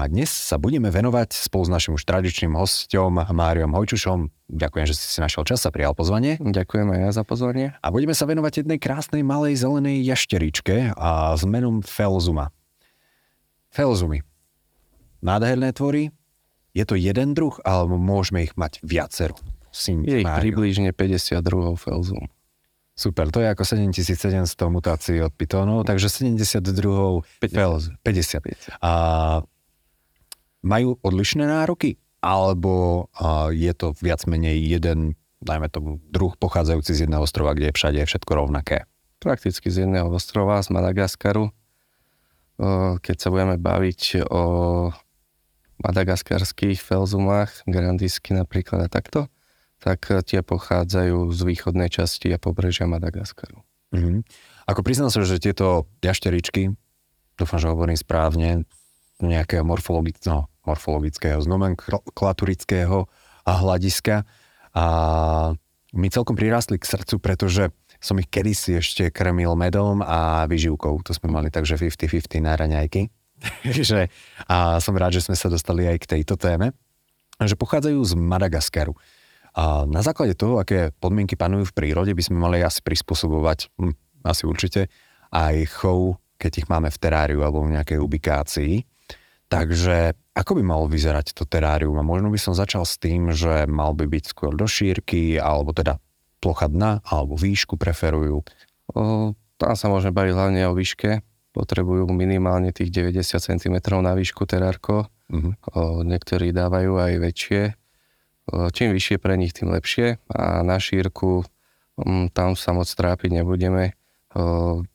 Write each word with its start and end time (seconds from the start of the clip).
No 0.00 0.08
a 0.08 0.08
dnes 0.08 0.32
sa 0.32 0.56
budeme 0.56 0.88
venovať 0.88 1.36
spolu 1.36 1.68
s 1.68 1.74
našim 1.76 1.92
už 1.92 2.08
tradičným 2.08 2.56
hostom 2.56 3.20
Máriom 3.20 3.76
Hojčušom. 3.76 4.32
Ďakujem, 4.48 4.88
že 4.88 4.96
si 4.96 5.04
si 5.12 5.20
našiel 5.20 5.44
čas 5.44 5.60
a 5.68 5.68
prijal 5.68 5.92
pozvanie. 5.92 6.40
Ďakujem 6.40 6.88
aj 6.88 7.00
ja 7.04 7.10
za 7.12 7.20
pozvanie. 7.20 7.76
A 7.84 7.92
budeme 7.92 8.16
sa 8.16 8.24
venovať 8.24 8.64
jednej 8.64 8.80
krásnej 8.80 9.20
malej 9.20 9.60
zelenej 9.60 10.00
jašteričke 10.08 10.96
a 10.96 11.36
s 11.36 11.44
menom 11.44 11.84
Felzuma. 11.84 12.48
Felzumy. 13.76 14.24
Nádherné 15.20 15.76
tvory. 15.76 16.16
Je 16.72 16.88
to 16.88 16.96
jeden 16.96 17.36
druh, 17.36 17.60
alebo 17.60 18.00
môžeme 18.00 18.48
ich 18.48 18.56
mať 18.56 18.80
viacero? 18.80 19.36
Syn, 19.68 20.08
je 20.08 20.24
ich 20.24 20.24
Mário. 20.24 20.48
približne 20.48 20.96
50 20.96 21.44
druhov 21.44 21.76
Felzum. 21.76 22.24
Super, 22.96 23.28
to 23.28 23.44
je 23.44 23.52
ako 23.52 23.68
7700 23.68 24.48
mutácií 24.72 25.20
od 25.20 25.36
pitónov, 25.36 25.84
takže 25.84 26.08
70 26.08 26.64
druhov 26.72 27.28
50. 27.44 28.00
50. 28.00 28.80
50. 28.80 28.80
A 28.80 28.92
majú 30.60 31.00
odlišné 31.00 31.48
nároky? 31.48 31.96
Alebo 32.20 33.08
je 33.48 33.72
to 33.72 33.96
viac 33.96 34.28
menej 34.28 34.60
jeden, 34.60 35.16
dajme 35.40 35.72
tomu, 35.72 36.04
druh 36.12 36.36
pochádzajúci 36.36 36.92
z 36.92 37.00
jedného 37.08 37.24
ostrova, 37.24 37.56
kde 37.56 37.72
je 37.72 37.76
všade 37.80 38.00
všetko 38.04 38.32
rovnaké? 38.36 38.84
Prakticky 39.20 39.72
z 39.72 39.88
jedného 39.88 40.12
ostrova, 40.12 40.60
z 40.60 40.68
Madagaskaru. 40.68 41.48
Keď 43.00 43.16
sa 43.16 43.32
budeme 43.32 43.56
baviť 43.56 44.28
o 44.28 44.42
madagaskarských 45.80 46.76
felzumách, 46.76 47.64
grandisky 47.64 48.36
napríklad 48.36 48.84
a 48.84 48.92
takto, 48.92 49.32
tak 49.80 50.04
tie 50.28 50.44
pochádzajú 50.44 51.32
z 51.32 51.40
východnej 51.40 51.88
časti 51.88 52.28
a 52.36 52.36
pobrežia 52.36 52.84
Madagaskaru. 52.84 53.64
Mm-hmm. 53.96 54.20
Ako 54.68 54.84
priznám 54.84 55.08
sa, 55.08 55.24
že 55.24 55.40
tieto 55.40 55.88
jašteričky, 56.04 56.76
dúfam, 57.40 57.56
že 57.56 57.72
hovorím 57.72 57.96
správne, 57.96 58.68
nejakého 59.24 59.64
morfologického, 59.64 60.49
morfologického, 60.64 61.40
z 61.40 61.46
nomenklaturického 61.48 63.08
hľadiska. 63.44 64.28
A 64.76 64.84
mi 65.90 66.06
celkom 66.06 66.38
prirástli 66.38 66.78
k 66.78 66.86
srdcu, 66.86 67.18
pretože 67.18 67.74
som 68.00 68.16
ich 68.16 68.30
kedysi 68.30 68.80
ešte 68.80 69.12
krmil 69.12 69.52
medom 69.58 70.00
a 70.00 70.46
vyživkou. 70.46 71.02
To 71.04 71.12
sme 71.12 71.28
mali 71.28 71.52
takže 71.52 71.76
50-50 71.76 72.40
na 72.40 72.54
raňajky. 72.56 73.10
že, 73.84 74.08
a 74.46 74.78
som 74.78 74.96
rád, 74.96 75.20
že 75.20 75.24
sme 75.26 75.36
sa 75.36 75.52
dostali 75.52 75.88
aj 75.88 76.06
k 76.06 76.10
tejto 76.18 76.40
téme. 76.40 76.72
Že 77.40 77.56
pochádzajú 77.56 77.98
z 78.04 78.12
Madagaskaru. 78.16 78.94
A 79.56 79.84
na 79.88 80.00
základe 80.04 80.38
toho, 80.38 80.62
aké 80.62 80.94
podmienky 81.02 81.34
panujú 81.34 81.68
v 81.68 81.76
prírode, 81.76 82.12
by 82.14 82.22
sme 82.22 82.38
mali 82.38 82.62
asi 82.62 82.84
prispôsobovať, 82.86 83.74
hm, 83.80 83.94
asi 84.22 84.42
určite, 84.46 84.86
aj 85.34 85.56
chov, 85.74 86.22
keď 86.38 86.52
ich 86.64 86.66
máme 86.70 86.88
v 86.88 87.00
teráriu 87.00 87.42
alebo 87.42 87.66
v 87.66 87.74
nejakej 87.74 87.98
ubikácii. 87.98 88.72
Takže 89.50 90.14
ako 90.38 90.56
by 90.56 90.62
malo 90.62 90.86
vyzerať 90.86 91.34
to 91.34 91.42
terárium? 91.42 91.98
A 91.98 92.06
možno 92.06 92.30
by 92.30 92.38
som 92.38 92.54
začal 92.54 92.86
s 92.86 93.02
tým, 93.02 93.34
že 93.34 93.66
mal 93.66 93.98
by 93.98 94.06
byť 94.06 94.24
skôr 94.30 94.54
do 94.54 94.70
šírky, 94.70 95.42
alebo 95.42 95.74
teda 95.74 95.98
plocha 96.38 96.70
dna, 96.70 97.02
alebo 97.02 97.34
výšku 97.34 97.74
preferujú. 97.74 98.46
O, 98.94 99.34
tam 99.58 99.72
sa 99.74 99.90
môžeme 99.90 100.14
baviť 100.14 100.32
hlavne 100.38 100.62
o 100.70 100.72
výške. 100.78 101.26
Potrebujú 101.50 102.06
minimálne 102.14 102.70
tých 102.70 102.94
90 102.94 103.42
cm 103.42 103.76
na 103.98 104.14
výšku 104.14 104.46
terárko. 104.46 105.10
Uh-huh. 105.26 105.52
O, 105.74 106.06
niektorí 106.06 106.54
dávajú 106.54 107.02
aj 107.02 107.12
väčšie. 107.18 107.62
O, 108.54 108.70
čím 108.70 108.94
vyššie 108.94 109.18
pre 109.18 109.34
nich, 109.34 109.50
tým 109.50 109.74
lepšie. 109.74 110.22
A 110.30 110.62
na 110.62 110.78
šírku 110.78 111.42
m, 111.98 112.30
tam 112.30 112.54
sa 112.54 112.70
moc 112.70 112.86
trápiť 112.86 113.42
nebudeme. 113.42 113.98
O, 114.30 114.86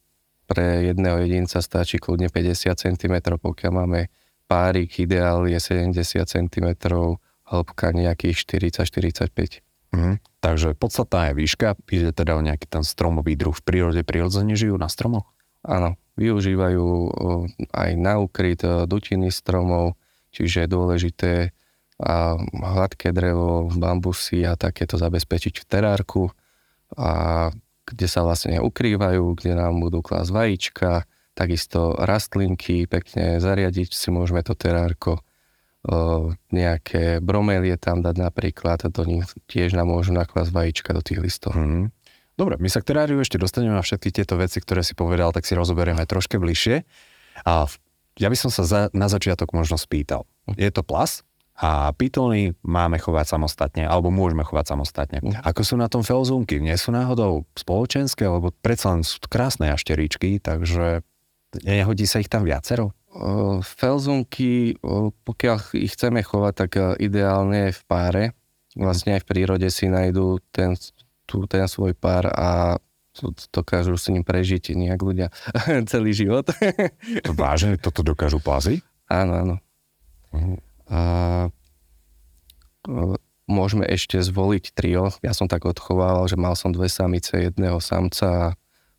pre 0.47 0.95
jedného 0.95 1.19
jedinca 1.27 1.59
stačí 1.59 1.99
kľudne 1.99 2.31
50 2.31 2.71
cm, 2.71 3.15
pokiaľ 3.19 3.71
máme 3.83 4.07
párik 4.45 5.01
ideál 5.01 5.45
je 5.49 5.57
70 5.57 6.25
cm, 6.25 6.67
hĺbka 7.45 7.87
nejakých 7.93 8.37
40-45. 8.45 9.61
Mhm. 9.95 10.19
Takže 10.41 10.77
podstatná 10.77 11.31
je 11.31 11.33
výška, 11.39 11.79
ide 11.89 12.11
teda 12.13 12.37
o 12.37 12.41
nejaký 12.43 12.67
ten 12.69 12.83
stromový 12.85 13.33
druh. 13.39 13.55
V 13.55 13.63
prírode 13.65 14.01
prirodzene 14.05 14.53
žijú 14.53 14.77
na 14.77 14.91
stromoch? 14.91 15.25
Áno, 15.65 15.97
využívajú 16.19 16.85
aj 17.73 17.91
na 17.97 18.21
ukryt 18.21 18.61
dutiny 18.61 19.33
stromov, 19.33 19.97
čiže 20.29 20.65
je 20.65 20.69
dôležité 20.69 21.33
a 21.95 22.35
hladké 22.51 23.15
drevo, 23.15 23.71
bambusy 23.71 24.43
a 24.43 24.59
takéto 24.59 24.99
zabezpečiť 24.99 25.63
v 25.63 25.65
terárku 25.65 26.23
a 26.99 27.49
kde 27.87 28.07
sa 28.09 28.27
vlastne 28.27 28.59
ukrývajú, 28.59 29.31
kde 29.39 29.55
nám 29.55 29.79
budú 29.79 30.03
klásť 30.03 30.31
vajíčka, 30.35 30.91
takisto 31.35 31.93
rastlinky, 31.99 32.87
pekne 32.87 33.43
zariadiť 33.43 33.91
si 33.91 34.09
môžeme 34.09 34.39
to 34.41 34.55
terárko, 34.55 35.19
o, 35.83 36.31
nejaké 36.49 37.19
bromelie 37.19 37.75
tam 37.75 37.99
dať 37.99 38.15
napríklad, 38.15 38.87
do 38.87 39.03
nich 39.03 39.27
tiež 39.51 39.75
nám 39.75 39.91
môžu 39.91 40.15
naklásť 40.15 40.55
vajíčka 40.55 40.95
do 40.95 41.03
tých 41.03 41.19
listov. 41.19 41.53
Mm-hmm. 41.53 41.91
Dobre, 42.35 42.55
my 42.59 42.67
sa 42.67 42.83
k 42.83 42.91
teráriu 42.95 43.19
ešte 43.19 43.39
dostaneme 43.39 43.75
na 43.75 43.83
všetky 43.83 44.11
tieto 44.11 44.35
veci, 44.35 44.59
ktoré 44.59 44.83
si 44.83 44.95
povedal, 44.95 45.31
tak 45.31 45.47
si 45.47 45.55
rozoberieme 45.55 46.03
troške 46.03 46.35
bližšie. 46.39 46.83
A 47.47 47.67
ja 48.15 48.27
by 48.31 48.37
som 48.39 48.51
sa 48.51 48.63
za, 48.63 48.81
na 48.95 49.11
začiatok 49.11 49.51
možno 49.51 49.75
spýtal. 49.75 50.23
Mhm. 50.47 50.55
Je 50.55 50.71
to 50.71 50.83
plas? 50.83 51.23
A 51.55 51.95
pitóny 51.95 52.51
máme 52.67 52.99
chovať 52.99 53.39
samostatne, 53.39 53.87
alebo 53.87 54.11
môžeme 54.11 54.43
chovať 54.43 54.75
samostatne. 54.75 55.23
Mm. 55.23 55.39
Ako 55.39 55.63
sú 55.63 55.79
na 55.79 55.87
tom 55.87 56.03
felzúnky? 56.03 56.59
Nie 56.59 56.75
sú 56.75 56.91
náhodou 56.91 57.47
spoločenské, 57.55 58.27
lebo 58.27 58.51
predsa 58.59 58.91
len 58.91 59.07
sú 59.07 59.23
krásne 59.23 59.71
jašteričky, 59.71 60.43
takže 60.43 61.07
Nehodí 61.63 62.09
sa 62.09 62.19
ich 62.19 62.27
tam 62.27 62.43
viacero? 62.43 62.91
Felzunky, 63.63 64.75
pokiaľ 65.23 65.57
ich 65.79 65.95
chceme 65.95 66.19
chovať, 66.19 66.53
tak 66.53 66.71
e, 66.75 66.81
ideálne 66.99 67.71
je 67.71 67.77
v 67.79 67.83
páre. 67.87 68.23
Vlastne 68.75 69.15
aj 69.15 69.23
v 69.23 69.29
prírode 69.31 69.67
si 69.71 69.87
nájdú 69.87 70.43
ten, 70.51 70.75
tu, 71.23 71.47
ten 71.47 71.63
svoj 71.63 71.95
pár 71.95 72.27
a 72.27 72.75
dokážu 73.55 73.95
s 73.95 74.11
ním 74.11 74.27
prežiť 74.27 74.75
nejak 74.75 74.99
ľudia 74.99 75.31
celý 75.91 76.11
život. 76.11 76.51
Vážne, 77.39 77.79
toto 77.79 78.03
dokážu 78.03 78.43
plazy? 78.43 78.83
Áno, 79.07 79.31
áno. 79.39 79.55
Uh-huh. 80.35 80.59
A, 80.91 80.99
môžeme 83.47 83.87
ešte 83.87 84.19
zvoliť 84.19 84.75
trio. 84.75 85.13
Ja 85.23 85.31
som 85.31 85.47
tak 85.47 85.63
odchovával, 85.63 86.27
že 86.27 86.35
mal 86.35 86.57
som 86.57 86.75
dve 86.75 86.91
samice, 86.91 87.47
jedného 87.47 87.79
samca 87.79 88.27
a 88.27 88.53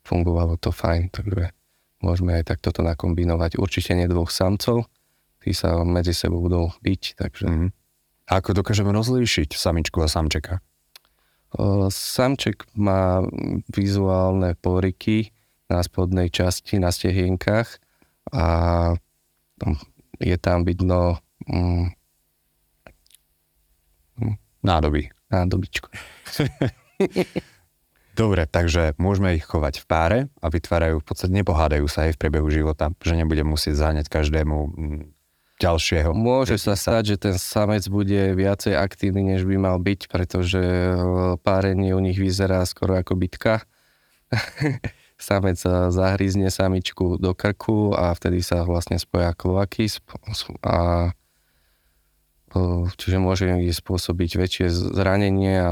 fungovalo 0.07 0.57
to 0.57 0.73
fajn. 0.73 1.13
Takže 1.13 1.53
Môžeme 1.97 2.37
aj 2.37 2.53
takto 2.53 2.69
to 2.69 2.85
nakombinovať. 2.85 3.57
Určite 3.57 3.97
nie 3.97 4.05
dvoch 4.05 4.29
samcov, 4.29 4.85
tí 5.41 5.51
sa 5.53 5.81
medzi 5.81 6.13
sebou 6.13 6.43
budú 6.45 6.69
byť, 6.85 7.01
takže... 7.17 7.45
Mm. 7.49 7.69
A 8.27 8.43
ako 8.43 8.59
dokážeme 8.59 8.91
rozlíšiť 8.91 9.55
samičku 9.55 10.03
a 10.03 10.11
samčeka? 10.11 10.59
O, 11.55 11.87
samček 11.87 12.67
má 12.75 13.23
vizuálne 13.71 14.59
poryky 14.59 15.31
na 15.71 15.79
spodnej 15.79 16.27
časti, 16.27 16.75
na 16.75 16.91
stehienkach 16.91 17.79
a 18.35 18.45
je 20.19 20.37
tam 20.43 20.67
vidno 20.67 21.23
mm, 21.47 21.87
nádoby. 24.59 25.07
Nádobičko. 25.31 25.87
Dobre, 28.17 28.49
takže 28.49 28.97
môžeme 28.97 29.37
ich 29.37 29.45
chovať 29.45 29.77
v 29.77 29.85
páre 29.85 30.19
a 30.41 30.49
vytvárajú, 30.49 30.99
v 30.99 31.05
podstate 31.05 31.37
nepohádajú 31.37 31.85
sa 31.85 32.09
aj 32.09 32.17
v 32.17 32.21
priebehu 32.25 32.49
života, 32.49 32.89
že 33.05 33.13
nebude 33.13 33.45
musieť 33.45 33.77
záňať 33.77 34.09
každému 34.09 34.57
mm, 34.73 35.01
ďalšieho. 35.61 36.17
Môže 36.17 36.57
sa 36.57 36.73
stať, 36.73 37.13
že 37.13 37.15
ten 37.29 37.35
samec 37.37 37.85
bude 37.85 38.33
viacej 38.33 38.73
aktívny, 38.73 39.37
než 39.37 39.45
by 39.45 39.61
mal 39.61 39.77
byť, 39.77 40.09
pretože 40.09 40.57
e, 40.57 40.97
párenie 41.45 41.93
u 41.93 42.01
nich 42.01 42.17
vyzerá 42.17 42.65
skoro 42.65 42.97
ako 42.97 43.13
bitka. 43.13 43.61
samec 45.17 45.61
zahryzne 45.93 46.49
samičku 46.53 47.17
do 47.17 47.33
krku 47.37 47.93
a 47.93 48.13
vtedy 48.13 48.45
sa 48.45 48.61
vlastne 48.65 49.01
spoja 49.01 49.33
kloaky 49.33 49.89
a 50.65 51.09
e, 52.49 52.61
čiže 52.97 53.17
môže 53.21 53.45
spôsobiť 53.77 54.31
väčšie 54.41 54.67
zranenie 54.73 55.57
a 55.57 55.71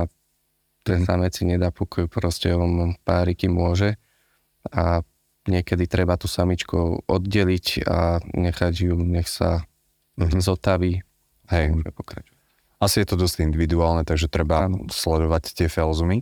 ten 0.86 1.02
samec 1.02 1.34
si 1.34 1.50
nedá 1.50 1.74
pokoj, 1.74 2.06
proste 2.06 2.54
on 2.54 2.94
páriky 3.02 3.50
môže 3.50 3.98
a 4.70 5.02
niekedy 5.50 5.90
treba 5.90 6.14
tú 6.16 6.30
samičku 6.30 7.06
oddeliť 7.10 7.90
a 7.90 8.22
nechať 8.22 8.74
ju, 8.86 8.94
nech 9.02 9.26
sa 9.26 9.66
mm-hmm. 10.18 10.42
zotaví. 10.42 11.02
Hej. 11.50 11.74
Asi 12.82 13.02
je 13.02 13.08
to 13.10 13.18
dosť 13.18 13.46
individuálne, 13.46 14.06
takže 14.06 14.30
treba 14.30 14.70
Áno. 14.70 14.86
sledovať 14.90 15.58
tie 15.58 15.68
felzumy. 15.70 16.22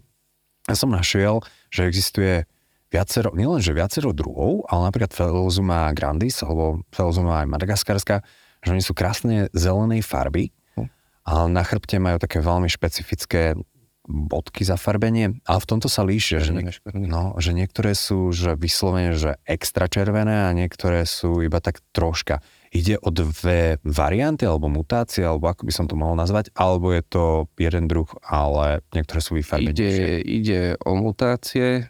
Ja 0.68 0.80
som 0.80 0.92
našiel, 0.92 1.44
že 1.68 1.88
existuje 1.88 2.48
viacero, 2.88 3.36
nielenže 3.36 3.76
viacero 3.76 4.16
druhov, 4.16 4.64
ale 4.72 4.88
napríklad 4.88 5.12
Felzuma 5.12 5.92
grandis, 5.92 6.40
alebo 6.40 6.86
Felzuma 6.94 7.44
aj 7.44 7.52
madagaskarská, 7.52 8.24
že 8.64 8.70
oni 8.72 8.80
sú 8.80 8.96
krásne 8.96 9.52
zelenej 9.52 10.06
farby, 10.08 10.56
Hm. 10.78 10.88
ale 11.28 11.46
na 11.52 11.64
chrbte 11.68 12.00
majú 12.00 12.16
také 12.22 12.40
veľmi 12.40 12.70
špecifické 12.72 13.58
bodky 14.04 14.62
zafarbenie, 14.62 15.40
ale 15.42 15.60
v 15.60 15.68
tomto 15.68 15.88
sa 15.88 16.04
líšia, 16.04 16.40
že, 16.40 16.52
niek- 16.52 16.84
no, 16.92 17.40
že 17.40 17.52
niektoré 17.52 17.96
sú 17.96 18.30
že 18.30 18.54
vyslovene, 18.54 19.16
že 19.16 19.40
extra 19.44 19.88
červené 19.88 20.46
a 20.46 20.52
niektoré 20.52 21.04
sú 21.04 21.40
iba 21.40 21.58
tak 21.58 21.80
troška. 21.92 22.44
Ide 22.70 23.00
o 23.00 23.10
dve 23.10 23.80
varianty 23.82 24.44
alebo 24.44 24.68
mutácie, 24.68 25.22
alebo 25.22 25.48
ako 25.48 25.64
by 25.64 25.74
som 25.74 25.86
to 25.86 25.96
mohol 25.96 26.14
nazvať, 26.14 26.52
alebo 26.54 26.90
je 26.90 27.00
to 27.02 27.24
jeden 27.56 27.88
druh, 27.88 28.10
ale 28.22 28.84
niektoré 28.92 29.20
sú 29.20 29.38
vyfarbenejšie. 29.38 29.72
Ide, 29.72 30.12
ide 30.22 30.62
o 30.82 30.92
mutácie, 30.94 31.88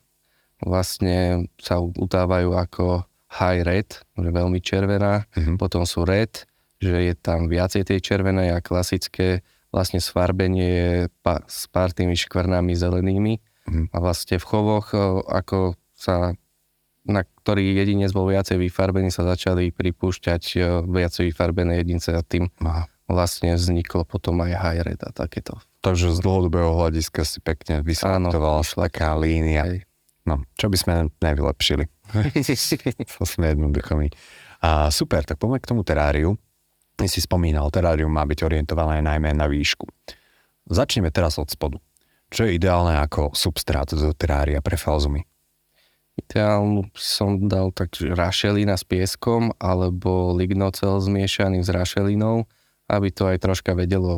vlastne 0.61 1.49
sa 1.57 1.79
utávajú 1.79 2.53
ako 2.53 3.03
high 3.33 3.63
red, 3.63 3.89
že 4.13 4.29
veľmi 4.29 4.59
červená, 4.59 5.25
Mhm. 5.33 5.57
potom 5.57 5.83
sú 5.83 6.05
red, 6.05 6.45
že 6.77 6.93
je 7.01 7.13
tam 7.15 7.47
viacej 7.47 7.83
tej 7.85 7.99
červenej 7.99 8.53
a 8.53 8.61
klasické 8.61 9.41
vlastne 9.73 9.97
sfarbenie 9.97 10.69
je 10.69 10.91
pa, 11.25 11.41
s 11.49 11.65
pár 11.67 11.89
tými 11.91 12.13
škvrnami 12.13 12.77
zelenými 12.77 13.41
Mhm. 13.63 13.95
a 13.95 13.97
vlastne 14.03 14.35
v 14.35 14.43
chovoch, 14.43 14.91
o, 14.91 15.23
ako 15.23 15.79
sa 15.95 16.35
na 17.03 17.23
ktorý 17.23 17.75
jedinec 17.75 18.11
bol 18.11 18.27
viacej 18.27 18.59
vyfarbený, 18.59 19.07
sa 19.11 19.23
začali 19.23 19.71
pripúšťať 19.71 20.43
o, 20.59 20.63
viacej 20.83 21.31
vyfarbené 21.31 21.79
jedince 21.79 22.11
a 22.11 22.19
tým 22.23 22.51
Aha. 22.59 22.91
vlastne 23.07 23.55
vzniklo 23.55 24.03
potom 24.03 24.39
aj 24.43 24.51
high 24.55 24.81
red 24.83 24.99
a 25.03 25.15
takéto. 25.15 25.59
Takže 25.79 26.11
z 26.11 26.19
dlhodobého 26.19 26.75
hľadiska 26.75 27.23
si 27.23 27.39
pekne 27.39 27.83
vysvetľovala 27.83 28.63
vyšla 28.63 28.83
taká 28.91 29.15
línia. 29.15 29.63
Hej. 29.63 29.87
No, 30.23 30.43
čo 30.55 30.67
by 30.71 30.77
sme 30.79 30.93
nevylepšili. 31.23 31.87
To 33.15 33.23
sme 33.23 33.51
jednoduchými. 33.51 34.07
A 34.63 34.87
super, 34.91 35.23
tak 35.23 35.39
poďme 35.39 35.59
k 35.59 35.67
tomu 35.71 35.83
teráriu. 35.83 36.39
Si 37.01 37.19
spomínal, 37.19 37.73
terárium 37.73 38.13
má 38.13 38.23
byť 38.23 38.45
orientované 38.45 39.01
najmä 39.01 39.33
na 39.33 39.49
výšku. 39.49 39.89
Začneme 40.69 41.09
teraz 41.09 41.35
od 41.41 41.49
spodu. 41.49 41.81
Čo 42.31 42.47
je 42.47 42.55
ideálne 42.57 42.97
ako 43.01 43.33
substrát 43.35 43.89
do 43.91 44.09
terária 44.15 44.63
pre 44.63 44.79
falzumy? 44.79 45.27
Ideálnu 46.13 46.93
som 46.93 47.49
dal 47.49 47.73
tak 47.73 47.97
rašelina 47.97 48.77
s 48.77 48.85
pieskom 48.85 49.53
alebo 49.57 50.33
lignocel 50.37 51.01
zmiešaný 51.01 51.65
s 51.65 51.69
rašelinou, 51.73 52.45
aby 52.85 53.09
to 53.09 53.25
aj 53.25 53.41
troška 53.41 53.73
vedelo 53.73 54.13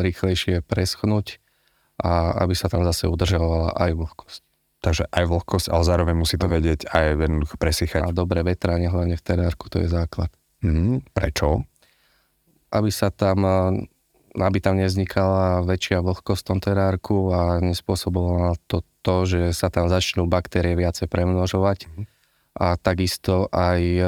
rýchlejšie 0.00 0.64
preschnúť 0.64 1.40
a 2.00 2.40
aby 2.42 2.56
sa 2.56 2.72
tam 2.72 2.82
zase 2.88 3.06
udržovala 3.06 3.76
aj 3.76 3.92
vlhkosť. 3.92 4.40
Takže 4.84 5.04
aj 5.08 5.24
vlhkosť, 5.24 5.66
ale 5.72 5.82
zároveň 5.84 6.16
musí 6.16 6.36
to 6.36 6.48
vedieť 6.48 6.92
aj 6.92 7.16
jednoducho 7.16 7.56
presychať. 7.56 8.04
A 8.04 8.12
dobré 8.12 8.44
vetranie, 8.44 8.92
hlavne 8.92 9.16
v 9.16 9.24
terárku, 9.24 9.72
to 9.72 9.80
je 9.80 9.88
základ. 9.88 10.28
Mm, 10.60 11.00
prečo? 11.12 11.64
Aby 12.74 12.90
sa 12.90 13.14
tam, 13.14 13.46
aby 14.34 14.58
tam 14.58 14.74
nevznikala 14.82 15.62
väčšia 15.62 16.02
vlhkosť 16.02 16.42
v 16.42 16.48
tom 16.50 16.58
terárku 16.58 17.30
a 17.30 17.62
nespôsobovala 17.62 18.58
to 18.66 18.82
to, 19.04 19.16
že 19.28 19.40
sa 19.52 19.68
tam 19.68 19.86
začnú 19.92 20.24
baktérie 20.24 20.74
viacej 20.74 21.06
premnožovať 21.12 21.86
a 22.56 22.80
takisto 22.80 23.52
aj 23.52 23.80
eh, 23.82 24.06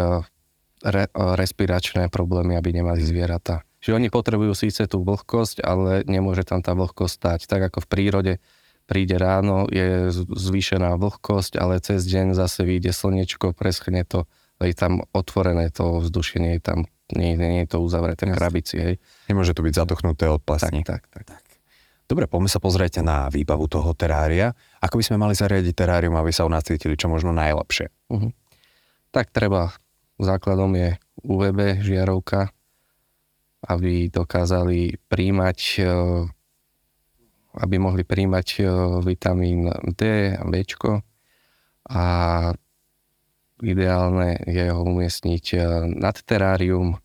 re, 0.83 1.05
eh, 1.05 1.33
respiračné 1.37 2.09
problémy, 2.09 2.57
aby 2.57 2.81
nemali 2.81 3.05
zvieratá. 3.05 3.63
Že 3.85 4.03
oni 4.03 4.09
potrebujú 4.09 4.57
síce 4.57 4.89
tú 4.89 5.05
vlhkosť, 5.05 5.63
ale 5.63 6.03
nemôže 6.09 6.43
tam 6.43 6.65
tá 6.65 6.75
vlhkosť 6.75 7.13
stať. 7.13 7.41
Tak 7.47 7.71
ako 7.71 7.87
v 7.87 7.91
prírode 7.93 8.33
príde 8.87 9.19
ráno, 9.19 9.67
je 9.67 10.11
zvýšená 10.15 10.95
vlhkosť, 10.99 11.59
ale 11.59 11.83
cez 11.83 12.07
deň 12.07 12.39
zase 12.39 12.63
vyjde 12.63 12.95
slnečko, 12.95 13.51
preschne 13.51 14.07
to, 14.07 14.31
je 14.63 14.75
tam 14.79 15.03
otvorené 15.11 15.75
to 15.75 16.03
vzdušie, 16.03 16.39
nie 16.39 16.55
je 16.59 16.63
tam, 16.63 16.79
nie, 17.15 17.39
nie 17.39 17.63
je 17.63 17.71
to 17.71 17.79
uzavreté 17.79 18.27
v 18.27 18.35
krabici, 18.35 18.77
hej. 18.83 18.95
Nemôže 19.31 19.55
to 19.55 19.63
byť 19.63 19.75
zadochnuté 19.79 20.27
od 20.27 20.43
plesní. 20.43 20.83
Tak, 20.83 21.07
tak, 21.07 21.23
tak. 21.23 21.43
Dobre, 22.07 22.31
poďme 22.31 22.51
sa 22.51 22.63
pozrieť 22.63 23.03
na 23.03 23.27
výbavu 23.31 23.67
toho 23.67 23.91
terária. 23.95 24.55
Ako 24.79 24.99
by 24.99 25.05
sme 25.07 25.23
mali 25.23 25.35
zariadiť 25.35 25.75
terárium, 25.75 26.15
aby 26.19 26.31
sa 26.31 26.47
u 26.47 26.51
nás 26.51 26.67
cítili 26.67 26.95
čo 26.95 27.11
možno 27.11 27.35
najlepšie? 27.35 27.91
Tak 29.11 29.35
treba, 29.35 29.75
základom 30.19 30.71
je 30.79 30.99
UVB 31.27 31.83
žiarovka, 31.83 32.51
aby 33.67 34.07
dokázali 34.07 35.03
príjmať, 35.11 35.59
e, 35.83 35.91
aby 37.59 37.75
mohli 37.83 38.07
príjmať 38.07 38.47
e, 38.55 38.63
vitamín 39.03 39.67
D 39.95 40.31
a 40.35 40.47
B. 40.47 40.63
A 41.87 42.03
ideálne 43.65 44.37
je 44.45 44.69
ho 44.69 44.81
umiestniť 44.85 45.45
e, 45.53 45.59
nad 45.97 46.17
terárium 46.21 46.97
e, 46.97 46.99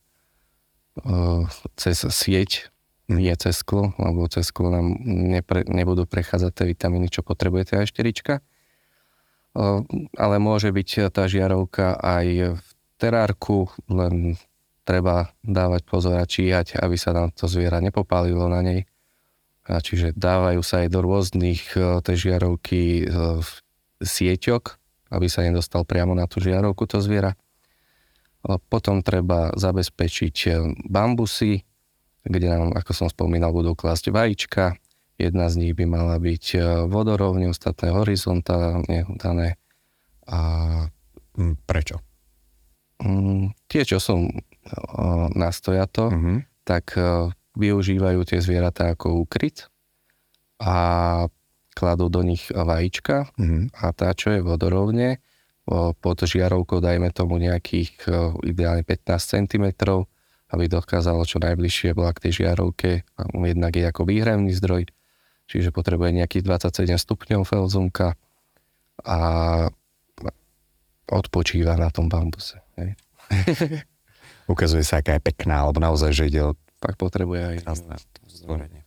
cez 1.79 2.03
sieť, 2.03 2.71
nie 3.07 3.31
cez 3.39 3.63
sklo, 3.63 3.95
lebo 3.95 4.27
cez 4.27 4.51
sklo 4.51 4.71
nám 4.71 4.95
nepre, 5.05 5.63
nebudú 5.67 6.07
prechádzať 6.07 6.51
tie 6.51 6.65
vitamíny, 6.75 7.07
čo 7.11 7.23
potrebuje 7.23 7.75
tá 7.75 7.83
šterička. 7.83 8.43
O, 9.51 9.83
ale 10.15 10.35
môže 10.39 10.71
byť 10.71 11.11
tá 11.11 11.27
žiarovka 11.27 11.99
aj 11.99 12.55
v 12.55 12.67
terárku, 12.95 13.67
len 13.91 14.39
treba 14.87 15.35
dávať 15.43 15.81
pozor 15.87 16.15
a 16.19 16.25
číhať, 16.25 16.79
aby 16.79 16.95
sa 16.95 17.11
nám 17.11 17.35
to 17.35 17.51
zviera 17.51 17.83
nepopálilo 17.83 18.47
na 18.47 18.63
nej. 18.63 18.87
A 19.67 19.77
čiže 19.77 20.15
dávajú 20.17 20.63
sa 20.65 20.83
aj 20.83 20.89
do 20.89 20.99
rôznych 21.05 21.77
tej 22.01 22.17
žiarovky 22.17 23.05
sieťok, 24.01 24.80
aby 25.11 25.27
sa 25.27 25.43
nedostal 25.43 25.83
priamo 25.83 26.15
na 26.15 26.25
tú 26.25 26.39
žiarovku 26.39 26.87
to 26.87 27.03
zviera. 27.03 27.35
Potom 28.71 29.05
treba 29.05 29.53
zabezpečiť 29.53 30.35
e, 30.47 30.51
bambusy, 30.89 31.61
kde 32.25 32.47
nám, 32.49 32.73
ako 32.73 32.91
som 32.95 33.07
spomínal, 33.11 33.53
budú 33.53 33.77
klásť 33.77 34.09
vajíčka, 34.09 34.81
Jedna 35.21 35.53
z 35.53 35.61
nich 35.61 35.73
by 35.77 35.85
mala 35.85 36.17
byť 36.17 36.45
e, 36.57 36.59
vodorovne, 36.89 37.45
ostatné 37.53 37.93
horizontálne 37.93 39.05
dané. 39.21 39.61
A 40.25 40.89
Mm, 41.31 41.55
prečo? 41.63 42.03
mm, 42.99 43.55
tie, 43.71 43.87
čo 43.87 44.03
som 44.03 44.27
e, 44.27 44.33
nastojato, 45.31 46.11
Mhm. 46.11 46.65
tak 46.67 46.97
využívajú 47.55 48.19
tie 48.27 48.39
zvieratá 48.43 48.93
ako 48.93 49.23
úkryt 49.27 49.67
a 50.61 50.75
kladú 51.71 52.11
do 52.11 52.21
nich 52.21 52.51
vajíčka 52.51 53.31
Mhm. 53.39 53.71
a 53.73 53.85
tá, 53.95 54.11
čo 54.11 54.35
je 54.35 54.41
vodorovne, 54.43 55.19
pod 56.01 56.17
žiarovkou 56.19 56.81
dajme 56.81 57.13
tomu 57.13 57.37
nejakých 57.37 58.09
ideálne 58.43 58.83
15 58.83 59.47
cm, 59.47 59.65
aby 60.51 60.63
dokázalo 60.67 61.23
čo 61.23 61.39
najbližšie 61.39 61.95
bola 61.95 62.11
k 62.11 62.27
tej 62.27 62.43
žiarovke. 62.43 63.07
Jednak 63.31 63.71
je 63.77 63.85
ako 63.87 64.03
výhrevný 64.03 64.51
zdroj, 64.51 64.89
čiže 65.47 65.71
potrebuje 65.71 66.11
nejakých 66.17 66.43
27 66.43 66.99
stupňov 66.99 67.47
felzumka 67.47 68.19
a 69.05 69.19
odpočíva 71.07 71.79
na 71.79 71.87
tom 71.87 72.11
bambuse. 72.11 72.59
Hej. 72.75 72.95
Ukazuje 74.51 74.83
sa, 74.83 74.99
aká 74.99 75.15
je 75.15 75.23
pekná, 75.23 75.63
alebo 75.63 75.79
naozaj, 75.79 76.11
že 76.11 76.27
ide 76.27 76.41
o 76.43 76.51
Pak 76.81 76.97
potrebuje 76.97 77.41
aj 77.45 77.57
stvorenie. 78.25 78.80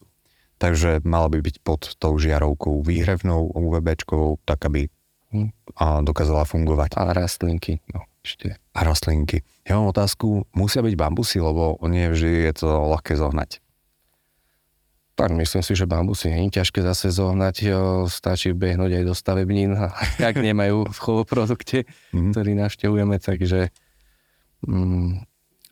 Takže 0.57 1.03
mala 1.03 1.27
by 1.27 1.41
byť 1.41 1.57
pod 1.61 1.95
tou 1.95 2.15
žiarovkou 2.15 2.81
výhrevnou 2.81 3.51
UVBčkovou, 3.51 4.39
tak 4.43 4.65
aby 4.65 4.87
Hm. 5.31 5.51
a 5.75 5.99
dokázala 6.01 6.47
fungovať. 6.47 6.95
a 6.95 7.11
rastlinky. 7.11 7.83
No, 7.91 8.07
ešte. 8.21 8.55
A 8.71 8.81
rastlinky. 8.81 9.43
Ja 9.63 9.75
mám 9.75 9.91
otázku, 9.91 10.47
musia 10.53 10.79
byť 10.79 10.95
bambusy, 10.95 11.43
lebo 11.43 11.75
nie 11.85 12.07
vždy 12.07 12.31
je 12.45 12.53
to 12.55 12.69
ľahké 12.71 13.19
zohnať. 13.19 13.59
Tak 15.15 15.31
myslím 15.31 15.63
si, 15.63 15.73
že 15.73 15.87
bambusy 15.87 16.27
nie 16.29 16.47
je 16.47 16.59
ťažké 16.59 16.81
zase 16.81 17.11
zohnať, 17.11 17.67
stačí 18.07 18.51
behnúť 18.51 18.95
aj 18.95 19.05
do 19.05 19.15
stavebnín, 19.15 19.75
ak 20.21 20.35
nemajú 20.37 20.87
v 20.87 20.99
chovoprodukte, 20.99 21.83
Mhm. 22.11 22.31
ktorý 22.31 22.51
navštevujeme, 22.57 23.17
takže 23.19 23.75
mm, 24.63 25.19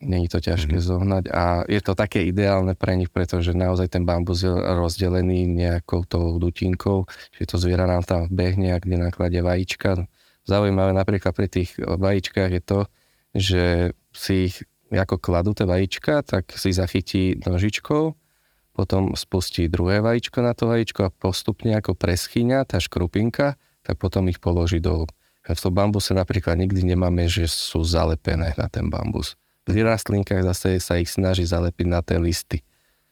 je 0.03 0.29
to 0.29 0.39
ťažké 0.43 0.77
Mhm. 0.77 0.83
zohnať 0.83 1.23
a 1.31 1.63
je 1.65 1.79
to 1.79 1.93
také 1.95 2.27
ideálne 2.27 2.75
pre 2.75 2.99
nich, 2.99 3.07
pretože 3.07 3.55
naozaj 3.55 3.87
ten 3.91 4.03
bambus 4.03 4.43
je 4.43 4.51
rozdelený 4.51 5.47
nejakou 5.47 6.03
tou 6.03 6.35
dutinkou, 6.37 7.07
že 7.31 7.47
to 7.47 7.55
zviera 7.55 7.87
nám 7.87 8.03
tam 8.03 8.27
behne 8.27 8.75
a 8.75 8.81
kde 8.83 8.99
nakladie 8.99 9.39
vajíčka. 9.39 10.05
Zaujímavé 10.43 10.91
napríklad 10.91 11.31
pri 11.31 11.47
tých 11.47 11.79
vajíčkach 11.79 12.51
je 12.51 12.61
to, 12.61 12.79
že 13.31 13.61
si 14.11 14.51
ich 14.51 14.55
ako 14.93 15.17
kladú 15.17 15.55
tie 15.57 15.65
vajíčka, 15.65 16.21
tak 16.21 16.53
si 16.53 16.69
zachytí 16.69 17.41
nožičkou, 17.41 18.13
potom 18.73 19.13
spustí 19.17 19.65
druhé 19.69 20.01
vajíčko 20.01 20.41
na 20.41 20.53
to 20.53 20.69
vajíčko 20.69 21.09
a 21.09 21.13
postupne 21.13 21.73
ako 21.73 21.97
preschýňa 21.97 22.65
tá 22.67 22.77
škrupinka, 22.77 23.57
tak 23.81 23.95
potom 23.97 24.29
ich 24.29 24.37
položí 24.37 24.77
dolu. 24.77 25.07
V 25.43 25.59
tom 25.59 25.75
bambuse 25.75 26.15
napríklad 26.15 26.55
nikdy 26.55 26.95
nemáme, 26.95 27.27
že 27.27 27.51
sú 27.51 27.83
zalepené 27.83 28.55
na 28.55 28.71
ten 28.71 28.87
bambus. 28.87 29.35
V 29.63 29.75
rastlinkách 29.79 30.43
zase 30.43 30.77
sa 30.77 30.95
ich 30.95 31.07
snaží 31.07 31.43
zalepiť 31.43 31.85
na 31.85 31.99
tie 31.99 32.17
listy. 32.17 32.61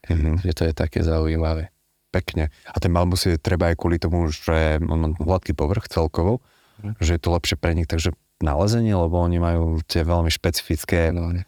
Mhm. 0.02 0.42
že 0.42 0.52
to 0.58 0.64
je 0.66 0.74
také 0.74 1.06
zaujímavé. 1.06 1.70
Pekne. 2.10 2.50
A 2.66 2.82
ten 2.82 2.90
malmus 2.90 3.24
je 3.24 3.38
treba 3.38 3.70
aj 3.70 3.78
kvôli 3.78 3.96
tomu, 3.96 4.26
že 4.28 4.82
on 4.82 4.98
má 4.98 5.10
hladký 5.14 5.54
povrch 5.54 5.88
celkovo, 5.88 6.42
Mhm. 6.82 6.98
že 6.98 7.12
je 7.16 7.22
to 7.22 7.30
lepšie 7.30 7.56
pre 7.56 7.72
nich, 7.72 7.86
takže 7.86 8.10
na 8.42 8.58
lezenie, 8.58 8.92
lebo 8.92 9.22
oni 9.22 9.38
majú 9.38 9.78
tie 9.86 10.02
veľmi 10.02 10.28
špecifické 10.28 11.14
No, 11.14 11.30
ne. 11.30 11.46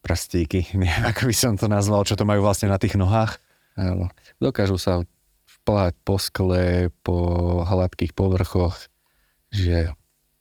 prstíky, 0.00 0.70
neviem, 0.78 1.02
ako 1.04 1.26
by 1.26 1.34
som 1.34 1.58
to 1.58 1.66
nazval, 1.66 2.06
čo 2.06 2.14
to 2.14 2.22
majú 2.22 2.40
vlastne 2.40 2.70
na 2.70 2.78
tých 2.78 2.94
nohách. 2.94 3.42
Áno. 3.74 4.06
Dokážu 4.38 4.78
sa 4.78 5.02
šplhať 5.50 5.98
po 6.00 6.14
skle, 6.16 6.88
po 7.02 7.18
hladkých 7.66 8.14
povrchoch, 8.14 8.78
že 9.50 9.90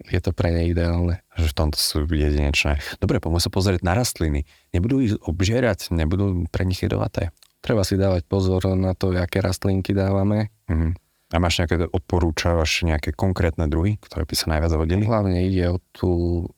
je 0.07 0.19
to 0.23 0.31
pre 0.31 0.55
ne 0.55 0.71
ideálne. 0.71 1.19
že 1.35 1.51
v 1.51 1.55
tomto 1.55 1.75
sú 1.75 2.07
jedinečné. 2.07 2.79
Dobre, 3.03 3.19
poďme 3.19 3.43
sa 3.43 3.51
pozrieť 3.51 3.83
na 3.83 3.91
rastliny. 3.95 4.47
Nebudú 4.71 5.03
ich 5.03 5.13
obžierať, 5.19 5.91
nebudú 5.91 6.47
pre 6.47 6.63
nich 6.63 6.79
jedovaté. 6.79 7.35
Treba 7.59 7.83
si 7.83 7.99
dávať 7.99 8.23
pozor 8.23 8.63
na 8.79 8.95
to, 8.95 9.11
aké 9.11 9.43
rastlinky 9.43 9.91
dávame. 9.91 10.55
Mhm. 10.71 10.95
A 11.29 11.37
máš 11.37 11.61
nejaké, 11.61 11.85
odporúčavaš 11.85 12.89
nejaké 12.89 13.13
konkrétne 13.13 13.69
druhy, 13.69 14.01
ktoré 14.01 14.25
by 14.25 14.33
sa 14.33 14.49
najviac 14.49 14.73
hodili? 14.73 15.05
Hlavne 15.05 15.45
ide 15.45 15.69
o 15.69 15.77
tú 15.93 16.11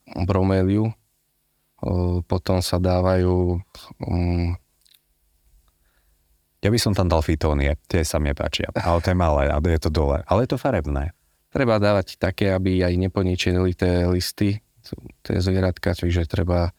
broméliu. 0.07 0.95
O, 1.83 2.23
Potom 2.23 2.63
sa 2.63 2.79
dávajú 2.79 3.59
um, 4.07 4.55
Ja 6.63 6.69
by 6.71 6.79
som 6.79 6.95
tam 6.95 7.11
dal 7.11 7.19
fitónie, 7.25 7.75
tie 7.91 8.05
sa 8.07 8.21
mi 8.21 8.31
páčia. 8.31 8.71
Ale 8.77 9.03
to 9.03 9.11
je 9.11 9.17
malé, 9.17 9.51
a 9.51 9.59
je 9.59 9.81
to 9.81 9.91
dole. 9.91 10.23
Ale 10.23 10.47
je 10.47 10.55
to 10.55 10.61
farebné. 10.61 11.11
Treba 11.51 11.77
dávať 11.77 12.15
také, 12.15 12.55
aby 12.55 12.81
aj 12.81 12.95
neponičili 12.95 13.75
tie 13.75 14.07
listy, 14.07 14.63
tie 15.21 15.37
zvieratka, 15.37 15.93
čiže 15.93 16.25
treba 16.25 16.71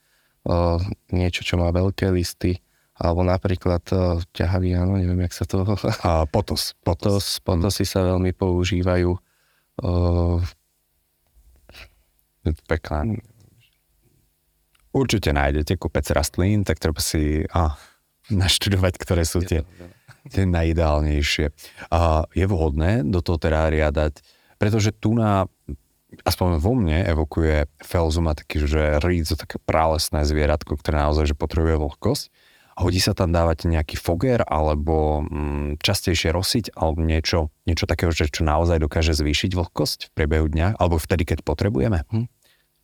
o, 0.42 0.80
niečo, 1.12 1.44
čo 1.44 1.60
má 1.60 1.68
veľké 1.70 2.08
listy, 2.10 2.58
alebo 2.96 3.22
napríklad 3.22 3.84
o, 3.92 4.18
ťahavý, 4.32 4.74
áno, 4.80 4.96
neviem, 4.96 5.28
jak 5.28 5.36
sa 5.36 5.44
to... 5.44 5.62
A 6.02 6.24
potos. 6.26 6.72
Potos, 6.82 7.38
potosy 7.44 7.84
sa 7.84 8.02
veľmi 8.02 8.32
používajú. 8.32 9.12
O, 9.84 9.90
pekné. 12.66 13.22
Určite 14.92 15.32
nájdete 15.32 15.80
kopec 15.80 16.04
rastlín, 16.12 16.64
tak 16.64 16.80
treba 16.80 17.00
si 17.00 17.44
a, 17.48 17.76
naštudovať, 18.32 18.94
ktoré 18.98 19.24
sú 19.24 19.44
tie, 19.44 19.64
tie 20.28 20.44
najideálnejšie. 20.48 21.46
A 21.92 22.28
je 22.32 22.44
vhodné 22.48 23.02
do 23.06 23.24
toho 23.24 23.40
terária 23.40 23.88
dať, 23.88 24.20
pretože 24.62 24.94
tu 24.94 25.18
na, 25.18 25.50
aspoň 26.22 26.62
vo 26.62 26.78
mne 26.78 27.02
evokuje 27.02 27.66
Felzuma 27.82 28.38
taký, 28.38 28.62
že 28.62 29.02
rídzo, 29.02 29.34
také 29.34 29.58
pralesné 29.58 30.22
zvieratko, 30.22 30.78
ktoré 30.78 31.02
naozaj 31.02 31.34
že 31.34 31.36
potrebuje 31.36 31.82
vlhkosť. 31.82 32.24
Hodí 32.78 33.02
sa 33.02 33.10
tam 33.10 33.34
dávať 33.34 33.66
nejaký 33.66 33.98
foger, 33.98 34.46
alebo 34.46 35.26
mm, 35.26 35.82
častejšie 35.82 36.30
rosiť, 36.30 36.78
alebo 36.78 37.02
niečo, 37.02 37.50
niečo 37.66 37.90
takého, 37.90 38.14
že 38.14 38.30
čo 38.30 38.46
naozaj 38.46 38.78
dokáže 38.78 39.18
zvýšiť 39.18 39.50
vlhkosť 39.50 39.98
v 40.08 40.10
priebehu 40.14 40.46
dňa, 40.46 40.78
alebo 40.78 40.94
vtedy, 40.94 41.26
keď 41.26 41.42
potrebujeme. 41.42 42.06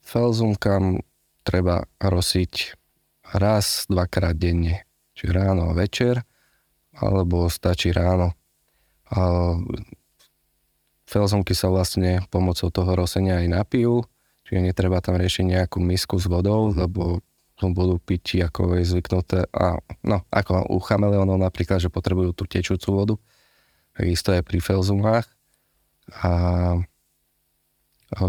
Felzumkam 0.02 1.06
treba 1.46 1.86
rosiť 2.02 2.74
raz, 3.38 3.86
dvakrát 3.86 4.34
denne. 4.34 4.82
Či 5.14 5.30
ráno 5.30 5.70
a 5.70 5.78
večer, 5.78 6.26
alebo 6.98 7.46
stačí 7.46 7.94
ráno. 7.94 8.34
A 11.08 11.10
felzumky 11.10 11.56
sa 11.56 11.72
vlastne 11.72 12.20
pomocou 12.28 12.68
toho 12.68 12.92
rosenia 12.92 13.40
aj 13.40 13.48
napijú, 13.48 14.04
čiže 14.44 14.60
netreba 14.60 15.00
tam 15.00 15.16
riešiť 15.16 15.44
nejakú 15.56 15.80
misku 15.80 16.20
s 16.20 16.28
vodou, 16.28 16.68
lebo 16.68 17.24
to 17.56 17.72
budú 17.72 17.96
piť, 17.96 18.52
ako 18.52 18.76
je 18.76 18.84
zvyknuté. 18.84 19.48
A, 19.56 19.80
no, 20.04 20.20
ako 20.28 20.68
u 20.68 20.78
chameleónov 20.84 21.40
napríklad, 21.40 21.80
že 21.80 21.88
potrebujú 21.88 22.36
tú 22.36 22.44
tečúcu 22.44 22.88
vodu. 22.92 23.14
Takisto 23.96 24.36
je 24.36 24.44
pri 24.44 24.60
felzumách. 24.60 25.26
A 26.20 26.30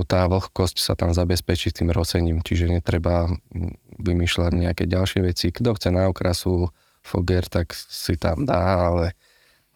tá 0.07 0.27
vlhkosť 0.27 0.79
sa 0.79 0.95
tam 0.95 1.12
zabezpečí 1.12 1.75
tým 1.75 1.91
rosením, 1.91 2.39
čiže 2.43 2.67
netreba 2.67 3.27
vymýšľať 4.00 4.51
nejaké 4.55 4.83
ďalšie 4.88 5.24
veci. 5.24 5.51
Kto 5.51 5.75
chce 5.75 5.91
na 5.91 6.07
okrasu 6.07 6.71
foger, 7.03 7.43
tak 7.48 7.75
si 7.75 8.15
tam 8.15 8.48
dá, 8.48 8.88
ale 8.88 9.19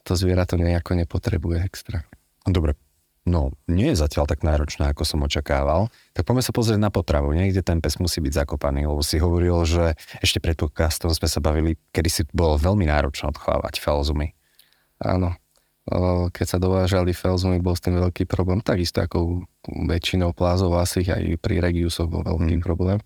to 0.08 0.16
zviera 0.16 0.48
to 0.48 0.56
nejako 0.56 0.96
nepotrebuje 1.00 1.64
extra. 1.64 2.04
Dobre, 2.44 2.76
no 3.24 3.56
nie 3.72 3.96
je 3.96 4.02
zatiaľ 4.04 4.28
tak 4.28 4.44
náročná, 4.44 4.92
ako 4.92 5.08
som 5.08 5.24
očakával. 5.24 5.88
Tak 6.12 6.28
poďme 6.28 6.44
sa 6.44 6.52
pozrieť 6.52 6.80
na 6.80 6.92
potravu. 6.92 7.32
Niekde 7.32 7.64
ten 7.64 7.80
pes 7.80 7.96
musí 7.98 8.20
byť 8.20 8.44
zakopaný, 8.44 8.84
lebo 8.84 9.00
si 9.00 9.20
hovoril, 9.20 9.64
že 9.64 9.96
ešte 10.20 10.44
pred 10.44 10.60
podcastom 10.60 11.12
sme 11.16 11.32
sa 11.32 11.40
bavili, 11.40 11.80
kedy 11.96 12.10
si 12.12 12.22
bolo 12.36 12.60
veľmi 12.60 12.84
náročné 12.84 13.32
odchovávať 13.32 13.80
felzumy. 13.80 14.36
Áno, 15.00 15.36
keď 16.32 16.46
sa 16.48 16.58
dovážali 16.64 17.12
felzumy, 17.12 17.60
bol 17.60 17.76
s 17.76 17.84
tým 17.84 18.00
veľký 18.00 18.24
problém, 18.24 18.64
takisto 18.64 19.04
ako 19.04 19.44
väčšinou 19.68 20.32
plázov 20.32 20.80
asi 20.80 21.04
aj 21.04 21.40
pri 21.44 21.60
regiusoch 21.60 22.08
bol 22.08 22.24
veľký 22.24 22.56
Mm. 22.60 22.64
problém. 22.64 23.00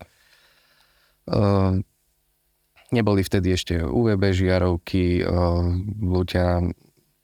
Neboli 2.88 3.20
vtedy 3.20 3.52
ešte 3.52 3.82
UVB 3.82 4.32
žiarovky, 4.32 5.26
ľudia 6.00 6.70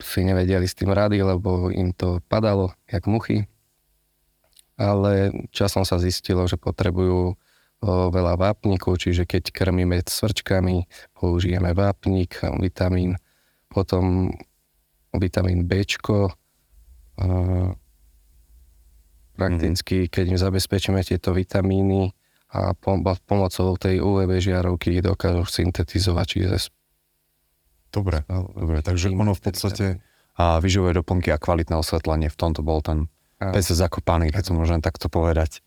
si 0.05 0.21
nevedeli 0.23 0.69
s 0.69 0.77
tým 0.77 0.93
rady, 0.93 1.25
lebo 1.25 1.73
im 1.73 1.97
to 1.97 2.21
padalo 2.29 2.77
jak 2.85 3.09
muchy. 3.09 3.49
Ale 4.77 5.33
časom 5.55 5.89
sa 5.89 5.97
zistilo, 5.97 6.45
že 6.45 6.61
potrebujú 6.61 7.35
veľa 7.85 8.41
vápniku, 8.41 8.97
čiže 8.97 9.29
keď 9.29 9.53
krmíme 9.53 10.01
svrčkami, 10.05 10.89
použijeme 11.13 11.77
vápnik, 11.77 12.41
vitamín, 12.57 13.21
potom 13.69 14.33
vitamín 15.13 15.69
B. 15.69 15.85
Prakticky, 19.35 20.07
keď 20.09 20.25
im 20.31 20.39
zabezpečíme 20.39 21.03
tieto 21.03 21.35
vitamíny 21.35 22.15
a 22.55 22.71
pom- 22.73 23.03
pomocou 23.03 23.75
tej 23.75 23.99
UVB 23.99 24.39
žiarovky 24.39 25.03
dokážu 25.03 25.43
syntetizovať, 25.45 26.27
čiže 26.27 26.71
Dobre, 27.95 28.27
dobre, 28.27 28.83
takže 28.83 29.15
ono 29.15 29.39
v 29.39 29.43
podstate 29.47 29.87
a 30.35 30.59
vyživové 30.59 30.99
doplnky 30.99 31.31
a 31.31 31.39
kvalitné 31.39 31.79
osvetlenie, 31.79 32.27
v 32.27 32.35
tomto 32.35 32.67
bol 32.67 32.83
ten 32.83 33.07
pes 33.39 33.71
zakopaný, 33.71 34.35
keď 34.35 34.51
som 34.51 34.59
môžem 34.59 34.83
takto 34.83 35.07
povedať. 35.07 35.63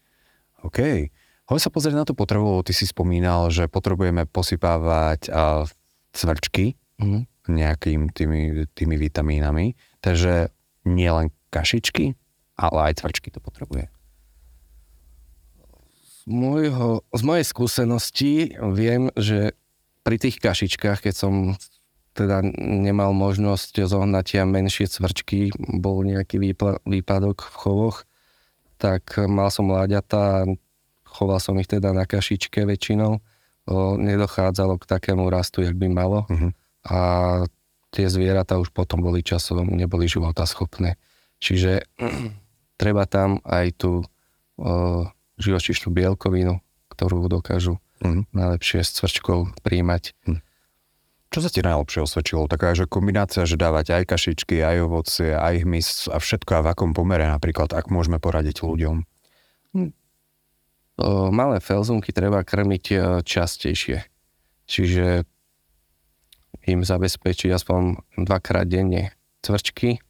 OK. 0.60 1.07
Poďme 1.48 1.63
sa 1.63 1.72
pozrieť 1.72 1.96
na 1.96 2.03
tú 2.03 2.12
potrebu, 2.12 2.60
lebo 2.60 2.62
ty 2.67 2.75
si 2.75 2.84
spomínal, 2.84 3.48
že 3.48 3.72
potrebujeme 3.72 4.27
posypávať 4.27 5.31
a, 5.31 5.63
cvrčky 6.12 6.75
Mhm. 6.98 7.29
nejakým 7.48 8.10
tými, 8.10 8.65
tými 8.74 8.96
vitamínami, 8.98 9.77
takže 10.01 10.50
nie 10.84 11.07
len 11.07 11.29
kašičky, 11.53 12.17
ale 12.57 12.91
aj 12.91 13.05
cvrčky 13.05 13.29
to 13.29 13.39
potrebuje. 13.39 13.88
Z, 16.01 16.25
môjho, 16.27 17.05
z 17.13 17.22
mojej 17.24 17.46
skúsenosti 17.46 18.34
viem, 18.74 19.13
že 19.15 19.55
pri 20.03 20.17
tých 20.19 20.41
kašičkách, 20.41 21.05
keď 21.05 21.13
som 21.15 21.34
teda 22.18 22.42
nemal 22.58 23.14
možnosť 23.14 23.86
zohnať 23.86 24.26
ja 24.34 24.44
menšie 24.44 24.90
cvrčky, 24.90 25.54
bol 25.78 26.02
nejaký 26.02 26.42
výpla, 26.42 26.82
výpadok 26.82 27.46
v 27.46 27.56
chovoch, 27.56 27.98
tak 28.82 29.22
mal 29.30 29.54
som 29.54 29.70
mláďata, 29.70 30.50
choval 31.06 31.38
som 31.38 31.54
ich 31.62 31.70
teda 31.70 31.94
na 31.94 32.10
kašičke 32.10 32.66
väčšinou, 32.66 33.18
o, 33.18 33.22
nedochádzalo 34.02 34.82
k 34.82 34.90
takému 34.90 35.30
rastu, 35.30 35.62
jak 35.62 35.78
by 35.78 35.88
malo 35.94 36.26
Mhm. 36.30 36.50
a 36.90 37.00
tie 37.94 38.10
zvieratá 38.10 38.58
už 38.58 38.74
potom 38.74 39.00
boli 39.00 39.22
časom, 39.22 39.70
neboli 39.70 40.10
životaschopné. 40.10 40.98
Čiže 41.38 41.86
treba 42.82 43.06
tam 43.06 43.38
aj 43.46 43.66
tú 43.78 43.92
o, 44.58 45.06
živočišnú 45.38 45.94
bielkovinu, 45.94 46.58
ktorú 46.90 47.30
dokážu 47.30 47.78
Mhm. 47.98 48.30
najlepšie 48.30 48.86
s 48.86 48.94
cvrčkou 49.02 49.50
príjmať. 49.66 50.14
Čo 51.27 51.43
sa 51.43 51.50
ti 51.51 51.60
najlepšie 51.60 52.07
osvedčilo? 52.07 52.48
Taká, 52.48 52.72
že 52.72 52.88
kombinácia, 52.88 53.43
že 53.43 53.60
dávať 53.60 54.00
aj 54.00 54.03
kašičky, 54.07 54.63
aj 54.63 54.77
ovocie, 54.88 55.36
aj 55.36 55.67
hmyz 55.67 56.07
a 56.07 56.24
všetko 56.24 56.51
a 56.55 56.63
v 56.63 56.69
akom 56.72 56.91
pomere 56.96 57.27
napríklad, 57.27 57.75
ak 57.75 57.91
môžeme 57.91 58.15
poradiť 58.15 58.63
ľuďom. 58.63 59.03
O, 60.98 61.29
malé 61.29 61.62
felzunky 61.62 62.10
treba 62.10 62.41
krmiť 62.41 62.86
e, 62.89 62.96
častejšie. 63.22 64.01
Čiže 64.65 65.29
im 66.65 66.81
zabezpečiť 66.81 67.53
aspoň 67.53 68.01
dvakrát 68.17 68.65
denne 68.65 69.13
cvrčky 69.46 70.01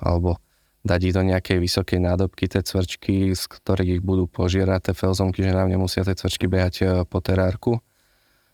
alebo 0.00 0.40
dať 0.82 1.00
ich 1.06 1.14
do 1.14 1.22
nejakej 1.22 1.58
vysokej 1.62 1.98
nádobky 2.02 2.50
tie 2.50 2.64
cvrčky, 2.64 3.36
z 3.36 3.42
ktorých 3.46 4.00
ich 4.00 4.02
budú 4.02 4.26
požierať 4.26 4.90
tie 4.90 4.94
felzonky, 4.98 5.44
že 5.44 5.54
nám 5.54 5.70
nemusia 5.70 6.02
tie 6.02 6.16
cvrčky 6.16 6.48
behať 6.48 6.74
e, 6.80 6.84
po 7.04 7.20
terárku. 7.20 7.78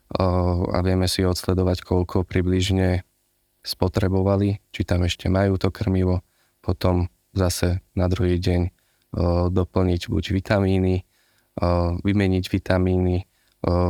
O, 0.08 0.24
a 0.72 0.78
vieme 0.80 1.04
si 1.04 1.20
odsledovať, 1.20 1.84
koľko 1.84 2.24
približne 2.24 3.04
spotrebovali, 3.60 4.64
či 4.72 4.80
tam 4.88 5.04
ešte 5.04 5.28
majú 5.28 5.60
to 5.60 5.68
krmivo. 5.68 6.24
Potom 6.64 7.12
zase 7.36 7.84
na 7.92 8.08
druhý 8.08 8.40
deň 8.40 8.60
o, 8.64 8.70
doplniť 9.52 10.08
buď 10.08 10.24
vitamíny, 10.32 11.04
o, 11.60 12.00
vymeniť 12.00 12.44
vitamíny, 12.48 13.28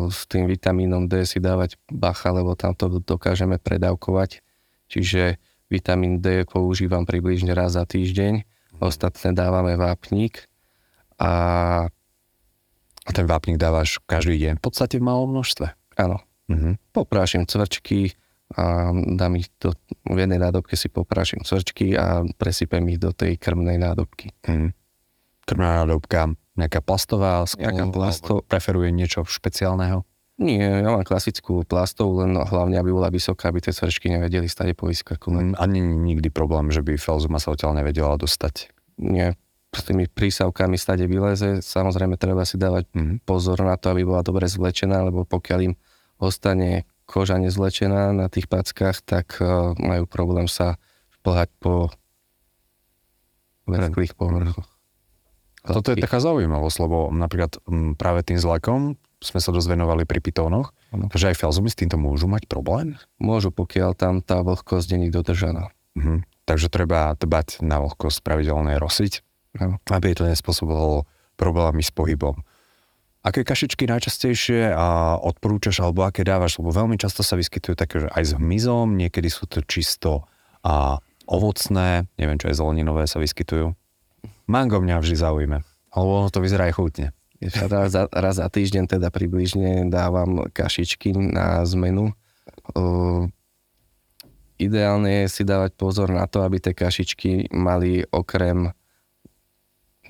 s 0.09 0.25
tým 0.33 0.49
vitamínom 0.49 1.13
D 1.13 1.29
si 1.29 1.45
dávať 1.45 1.77
bacha, 1.93 2.33
lebo 2.33 2.57
tam 2.57 2.73
to 2.73 2.89
dokážeme 3.05 3.61
predávkovať. 3.61 4.41
Čiže 4.89 5.37
vitamín 5.69 6.25
D 6.25 6.49
používam 6.49 7.05
približne 7.05 7.53
raz 7.53 7.77
za 7.77 7.85
týždeň, 7.85 8.49
ostatné 8.81 9.37
dávame 9.37 9.77
vápnik 9.77 10.49
a... 11.21 11.33
A 13.09 13.11
ten 13.17 13.25
vápnik 13.25 13.57
dávaš 13.57 14.05
každý 14.05 14.37
deň 14.37 14.61
v 14.61 14.65
podstate 14.69 15.01
v 15.01 15.09
malom 15.09 15.33
množstve. 15.33 15.73
Áno. 15.99 16.23
Mhm. 16.49 16.79
Poprášim 16.91 17.45
cvrčky 17.45 18.15
a 18.49 18.89
dám 18.95 19.37
ich 19.37 19.53
do, 19.61 19.77
v 20.09 20.19
jednej 20.19 20.41
nádobke 20.41 20.73
si 20.73 20.89
poprášim 20.89 21.45
cvrčky 21.45 21.93
a 21.93 22.25
presypem 22.33 22.81
ich 22.89 22.97
do 22.97 23.13
tej 23.13 23.37
krmnej 23.37 23.77
nádobky. 23.77 24.33
Mhm. 24.47 24.73
Krmná 25.45 25.85
nádobka, 25.85 26.33
nejaká 26.55 26.81
plastová, 26.81 27.45
Nejaká 27.51 27.85
plasto- 27.89 28.41
preferuje 28.43 28.89
niečo 28.89 29.25
špeciálneho? 29.25 30.05
Nie, 30.39 30.81
ja 30.81 30.89
mám 30.89 31.03
klasickú 31.03 31.67
plastovú, 31.67 32.23
len 32.23 32.31
hlavne, 32.33 32.79
aby 32.79 32.95
bola 32.95 33.11
vysoká, 33.11 33.51
aby 33.51 33.59
tie 33.59 33.75
cvrčky 33.75 34.07
nevedeli 34.07 34.47
stade 34.47 34.71
povyskakovať. 34.73 35.45
Mm, 35.51 35.55
A 35.59 35.63
nie 35.67 35.83
nikdy 35.83 36.31
problém, 36.31 36.71
že 36.71 36.79
by 36.79 36.95
Felzuma 36.95 37.43
sa 37.43 37.51
odtiaľ 37.51 37.75
nevedela 37.75 38.15
dostať. 38.15 38.71
Nie, 39.03 39.35
s 39.75 39.83
tými 39.83 40.07
prísavkami 40.07 40.79
stade 40.79 41.05
vyleze. 41.05 41.59
Samozrejme, 41.59 42.15
treba 42.17 42.47
si 42.47 42.55
dávať 42.55 42.87
Mhm. 42.95 43.27
pozor 43.27 43.59
na 43.61 43.75
to, 43.75 43.91
aby 43.91 44.07
bola 44.07 44.23
dobre 44.23 44.47
zvlečená, 44.47 45.03
lebo 45.03 45.27
pokiaľ 45.27 45.59
im 45.65 45.75
ostane 46.19 46.85
koža 47.09 47.41
nezvlečená 47.41 48.13
na 48.13 48.27
tých 48.29 48.51
packách, 48.51 49.01
tak 49.03 49.41
uh, 49.41 49.73
majú 49.81 50.05
problém 50.05 50.51
sa 50.51 50.77
šplhať 51.19 51.49
po 51.59 51.89
vrchlých 53.69 54.17
povrchoch. 54.17 54.69
A 55.69 55.77
toto 55.77 55.93
je 55.93 56.01
taká 56.01 56.23
zaujímavosť, 56.23 56.77
lebo 56.81 57.13
napríklad 57.13 57.61
práve 58.01 58.25
tým 58.25 58.41
zlakom 58.41 58.97
sme 59.19 59.43
sa 59.43 59.51
dozvenovali 59.51 60.07
pri 60.07 60.23
pitónoch, 60.23 60.73
že 61.13 61.35
aj 61.35 61.45
Felzumy 61.45 61.69
s 61.69 61.77
týmto 61.77 61.99
môžu 61.99 62.31
mať 62.31 62.47
problém. 62.47 62.97
Môžu, 63.19 63.51
pokiaľ 63.51 63.93
tam 63.99 64.23
tá 64.23 64.41
vlhkosť 64.41 64.97
není 64.97 65.13
dodržaná. 65.13 65.75
Mhm. 65.99 66.25
Takže 66.49 66.73
treba 66.73 67.13
dbať 67.21 67.61
na 67.61 67.85
vlhkosť 67.85 68.25
pravidelne 68.25 68.81
rosiť, 68.81 69.21
aby 69.93 70.17
to 70.17 70.25
nespôsobovalo 70.25 71.05
problémy 71.37 71.85
s 71.85 71.93
pohybom. 71.93 72.41
Aké 73.29 73.45
kašičky 73.45 73.85
najčastejšie 73.85 74.73
a 74.73 75.21
odporúčaš, 75.21 75.85
alebo 75.85 76.09
aké 76.09 76.25
dávaš? 76.25 76.57
Lebo 76.57 76.73
veľmi 76.73 76.97
často 76.97 77.21
sa 77.21 77.37
vyskytujú 77.37 77.77
také, 77.77 78.01
že 78.01 78.09
aj 78.09 78.25
s 78.25 78.33
hmyzom, 78.41 78.97
niekedy 78.97 79.29
sú 79.29 79.45
to 79.45 79.61
čisto 79.69 80.25
a 80.65 80.97
ovocné, 81.29 82.09
neviem, 82.17 82.41
čo 82.41 82.49
aj 82.49 82.57
zeleninové 82.57 83.05
sa 83.05 83.21
vyskytujú. 83.21 83.77
Mango 84.49 84.81
mňa 84.81 85.05
vždy 85.05 85.17
zaujíme, 85.21 85.59
alebo 85.93 86.11
ono 86.25 86.33
to 86.33 86.41
vyzerá 86.41 86.73
aj 86.73 86.81
chutne. 86.81 87.07
Raz 87.39 87.95
za, 87.95 88.11
raz 88.11 88.41
za 88.41 88.49
týždeň 88.51 88.99
teda 88.99 89.15
približne 89.15 89.87
dávam 89.93 90.49
kašičky 90.51 91.15
na 91.15 91.63
zmenu. 91.69 92.17
Uh, 92.75 93.31
ideálne 94.59 95.23
je 95.25 95.27
si 95.31 95.43
dávať 95.47 95.79
pozor 95.79 96.11
na 96.11 96.27
to, 96.27 96.43
aby 96.43 96.59
tie 96.59 96.75
kašičky 96.75 97.55
mali 97.55 98.03
okrem 98.11 98.75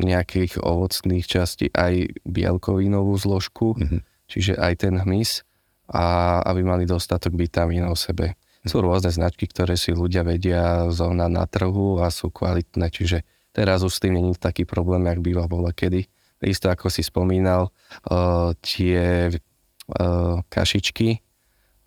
nejakých 0.02 0.62
ovocných 0.62 1.25
častí 1.26 1.71
aj 1.75 2.23
bielkovinovú 2.25 3.19
zložku, 3.19 3.75
Mhm. 3.78 3.99
čiže 4.31 4.52
aj 4.59 4.87
ten 4.87 4.95
hmyz 4.99 5.43
a 5.88 6.38
aby 6.45 6.61
mali 6.62 6.85
dostatok 6.85 7.35
vitamínov 7.35 7.97
v 7.97 8.05
sebe. 8.05 8.26
Sú 8.69 8.85
rôzne 8.85 9.09
značky, 9.09 9.49
ktoré 9.49 9.78
si 9.78 9.97
ľudia 9.97 10.26
vedia 10.26 10.93
zohnať 10.93 11.31
na 11.33 11.45
trhu 11.49 12.02
a 12.05 12.12
sú 12.12 12.28
kvalitné, 12.28 12.93
čiže 12.93 13.25
teraz 13.57 13.81
už 13.81 13.97
s 13.97 14.02
tým 14.02 14.19
není 14.19 14.37
taký 14.37 14.69
problém, 14.69 15.09
jak 15.09 15.25
býva 15.25 15.49
bola 15.49 15.73
kedy. 15.73 16.05
Isto 16.45 16.69
ako 16.69 16.93
si 16.93 17.02
spomínal, 17.02 17.73
uh, 18.11 18.52
tie 18.61 19.33
uh, 19.33 20.38
kašičky, 20.52 21.19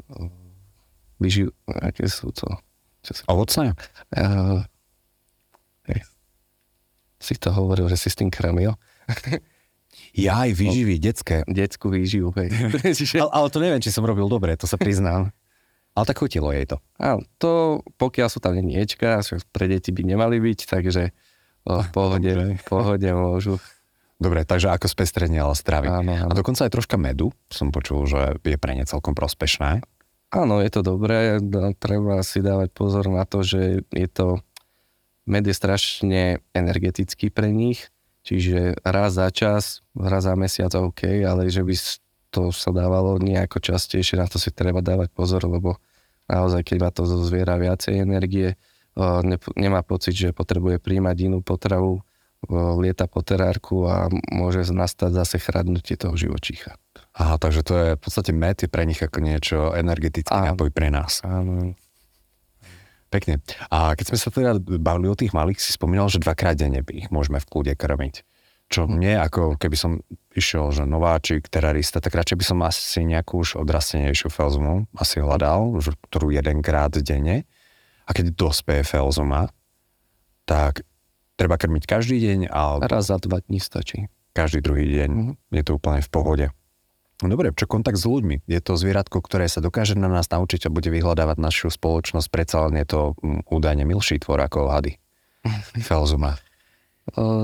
uh, 0.10 0.28
vyživ... 1.22 1.54
aké 1.70 2.10
sú 2.10 2.34
to? 2.34 2.50
Čo 3.06 3.12
sa... 3.14 3.24
Ovocné? 3.30 3.78
Uh. 4.12 4.66
Si 7.22 7.38
to 7.38 7.54
hovoril, 7.54 7.86
že 7.86 7.96
si 7.96 8.10
s 8.10 8.18
tým 8.18 8.28
krmil. 8.28 8.74
Ja 10.12 10.44
aj 10.44 10.56
výživy, 10.56 11.00
detské. 11.00 11.44
Detskú 11.48 11.88
výživu, 11.92 12.32
hej. 12.36 12.52
Ale, 13.24 13.32
ale 13.32 13.48
to 13.48 13.60
neviem, 13.64 13.80
či 13.80 13.92
som 13.92 14.04
robil 14.04 14.28
dobre, 14.28 14.56
to 14.60 14.68
sa 14.68 14.76
priznám. 14.76 15.32
Ale 15.92 16.04
tak 16.08 16.20
chutilo 16.20 16.52
jej 16.52 16.64
to. 16.64 16.80
áno, 16.96 17.24
to, 17.36 17.80
pokiaľ 18.00 18.28
sú 18.32 18.40
tam 18.40 18.56
niečka, 18.56 19.20
pre 19.52 19.68
deti 19.68 19.92
by 19.92 20.04
nemali 20.08 20.40
byť, 20.40 20.60
takže 20.68 21.12
v 21.68 21.88
pohode, 21.92 22.28
Dobre. 22.32 22.60
pohode 22.64 23.10
môžu. 23.12 23.60
Dobre, 24.16 24.48
takže 24.48 24.72
ako 24.72 24.88
spestrenie, 24.88 25.44
ale 25.44 25.56
stravy. 25.56 25.88
Áno, 25.92 26.12
A 26.16 26.28
áno. 26.28 26.36
dokonca 26.36 26.64
aj 26.64 26.72
troška 26.72 26.96
medu, 26.96 27.36
som 27.52 27.72
počul, 27.72 28.08
že 28.08 28.40
je 28.44 28.56
pre 28.56 28.76
ne 28.76 28.88
celkom 28.88 29.12
prospešné. 29.12 29.84
Áno, 30.32 30.64
je 30.64 30.72
to 30.72 30.80
dobré, 30.80 31.40
no, 31.44 31.76
treba 31.76 32.24
si 32.24 32.40
dávať 32.40 32.72
pozor 32.72 33.12
na 33.12 33.28
to, 33.28 33.44
že 33.44 33.84
je 33.92 34.08
to, 34.08 34.40
med 35.26 35.44
je 35.48 35.54
strašne 35.54 36.42
energetický 36.54 37.30
pre 37.30 37.54
nich, 37.54 37.90
čiže 38.26 38.78
raz 38.86 39.18
za 39.18 39.30
čas, 39.30 39.86
raz 39.94 40.26
za 40.26 40.34
mesiac 40.38 40.74
OK, 40.74 41.26
ale 41.26 41.50
že 41.50 41.66
by 41.66 41.76
to 42.32 42.42
sa 42.56 42.72
dávalo 42.72 43.20
nejako 43.20 43.60
častejšie, 43.60 44.16
na 44.16 44.26
to 44.26 44.40
si 44.40 44.56
treba 44.56 44.80
dávať 44.80 45.12
pozor, 45.12 45.44
lebo 45.46 45.78
naozaj, 46.32 46.64
keď 46.64 46.78
má 46.80 46.90
to 46.96 47.04
zo 47.04 47.20
zviera 47.28 47.60
viacej 47.60 48.00
energie, 48.00 48.56
ne, 48.98 49.38
nemá 49.60 49.84
pocit, 49.84 50.16
že 50.16 50.32
potrebuje 50.32 50.80
príjmať 50.80 51.18
inú 51.28 51.44
potravu, 51.44 52.00
lieta 52.50 53.06
po 53.06 53.22
terárku 53.22 53.86
a 53.86 54.10
môže 54.34 54.66
nastať 54.74 55.14
zase 55.14 55.38
chradnutie 55.38 55.94
toho 55.94 56.18
živočícha. 56.18 56.74
Aha, 57.14 57.38
takže 57.38 57.62
to 57.62 57.74
je 57.78 57.88
v 57.94 58.02
podstate 58.02 58.32
med 58.34 58.58
je 58.58 58.66
pre 58.66 58.82
nich 58.90 58.98
ako 58.98 59.22
niečo 59.22 59.58
energetický 59.78 60.34
Áno. 60.34 60.58
nápoj 60.58 60.74
pre 60.74 60.90
nás. 60.90 61.22
Áno. 61.22 61.78
Pekne. 63.12 63.44
A 63.68 63.92
keď 63.94 64.16
sme 64.16 64.18
sa 64.18 64.30
teda 64.32 64.52
bavili 64.80 65.12
o 65.12 65.20
tých 65.20 65.36
malých, 65.36 65.60
si 65.60 65.76
spomínal, 65.76 66.08
že 66.08 66.24
dvakrát 66.24 66.56
denne 66.56 66.80
ich 66.96 67.12
môžeme 67.12 67.44
v 67.44 67.50
kľude 67.52 67.76
krmiť. 67.76 68.24
Čo 68.72 68.88
mne, 68.88 69.20
ako 69.20 69.60
keby 69.60 69.76
som 69.76 70.00
išiel, 70.32 70.72
že 70.72 70.88
nováčik, 70.88 71.52
terarista, 71.52 72.00
tak 72.00 72.16
radšej 72.16 72.40
by 72.40 72.46
som 72.48 72.60
asi 72.64 73.04
nejakú 73.04 73.44
už 73.44 73.60
odrastenejšiu 73.60 74.32
felzumu 74.32 74.88
asi 74.96 75.20
hľadal, 75.20 75.76
ktorú 76.08 76.32
jedenkrát 76.32 76.88
denne. 77.04 77.44
A 78.08 78.16
keď 78.16 78.32
dospeje 78.32 78.88
felzuma, 78.88 79.52
tak 80.48 80.88
treba 81.36 81.60
krmiť 81.60 81.84
každý 81.84 82.16
deň, 82.24 82.40
alebo 82.48 82.88
Raz 82.88 83.12
za 83.12 83.20
dva 83.20 83.44
dní 83.44 83.60
stačí. 83.60 84.08
každý 84.32 84.64
druhý 84.64 84.88
deň. 84.88 85.10
Mhm. 85.12 85.32
Je 85.52 85.64
to 85.68 85.76
úplne 85.76 86.00
v 86.00 86.10
pohode. 86.10 86.46
No 87.22 87.38
Dobre, 87.38 87.54
čo 87.54 87.70
kontakt 87.70 88.02
s 88.02 88.06
ľuďmi? 88.10 88.46
Je 88.50 88.60
to 88.62 88.74
zvieratko, 88.78 89.22
ktoré 89.22 89.46
sa 89.46 89.62
dokáže 89.62 89.94
na 89.94 90.10
nás 90.10 90.26
naučiť 90.30 90.68
a 90.68 90.74
bude 90.74 90.90
vyhľadávať 90.90 91.38
našu 91.38 91.70
spoločnosť. 91.70 92.28
Predsa 92.34 92.68
len 92.68 92.82
je 92.82 92.88
to 92.90 93.00
mm, 93.22 93.46
údajne 93.50 93.86
milší 93.86 94.18
tvor 94.18 94.42
ako 94.42 94.70
hady. 94.74 94.98
Felzuma. 95.88 96.38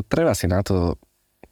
Treba 0.08 0.34
si 0.38 0.46
na 0.46 0.62
to 0.62 0.98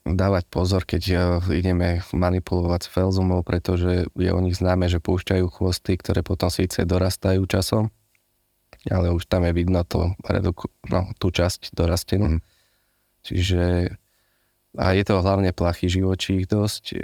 dávať 0.06 0.46
pozor, 0.54 0.86
keď 0.86 1.04
o, 1.10 1.18
ideme 1.50 2.06
manipulovať 2.14 2.86
s 2.86 2.92
felzumou, 2.94 3.42
pretože 3.42 4.06
je 4.14 4.30
o 4.30 4.40
nich 4.40 4.54
známe, 4.54 4.86
že 4.86 5.02
púšťajú 5.02 5.50
chvosty, 5.50 5.98
ktoré 5.98 6.22
potom 6.22 6.54
síce 6.54 6.86
dorastajú 6.86 7.42
časom, 7.50 7.90
ale 8.86 9.10
už 9.10 9.26
tam 9.26 9.50
je 9.50 9.54
vidno 9.58 9.82
to, 9.82 10.14
no, 10.94 11.02
tú 11.18 11.34
časť 11.34 11.74
dorastenú. 11.74 12.38
Mhm. 12.38 12.42
Čiže 13.26 13.62
a 14.76 14.92
je 14.92 15.04
to 15.08 15.24
hlavne 15.24 15.50
plachý 15.56 15.88
živočích 15.88 16.52
dosť. 16.52 17.00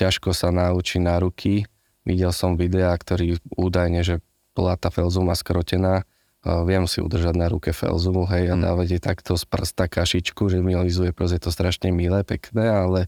Ťažko 0.00 0.32
sa 0.32 0.48
naučí 0.48 0.96
na 0.96 1.20
ruky. 1.20 1.68
Videl 2.08 2.32
som 2.32 2.56
videá, 2.56 2.96
ktorý 2.96 3.36
údajne, 3.52 4.00
že 4.00 4.24
bola 4.56 4.80
tá 4.80 4.88
felzuma 4.88 5.36
skrotená, 5.36 6.08
a 6.40 6.64
viem 6.64 6.88
si 6.88 7.04
udržať 7.04 7.36
na 7.36 7.52
ruke 7.52 7.68
felzumu, 7.76 8.24
hej, 8.32 8.48
a 8.48 8.56
Mm. 8.56 8.64
dávať 8.64 8.96
jej 8.96 9.02
takto 9.04 9.36
z 9.36 9.44
prsta 9.44 9.92
kašičku, 9.92 10.48
že 10.48 10.64
mi 10.64 10.72
lizuje, 10.72 11.12
proste 11.12 11.36
je 11.36 11.44
to 11.44 11.52
strašne 11.52 11.92
milé, 11.92 12.24
pekné, 12.24 12.64
ale 12.64 13.00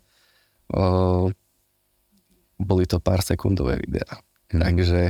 o, 0.69 1.33
boli 2.61 2.85
to 2.85 3.01
pár 3.01 3.25
sekundové 3.25 3.81
videá. 3.81 4.21
Mhm. 4.53 4.61
Takže 4.61 5.01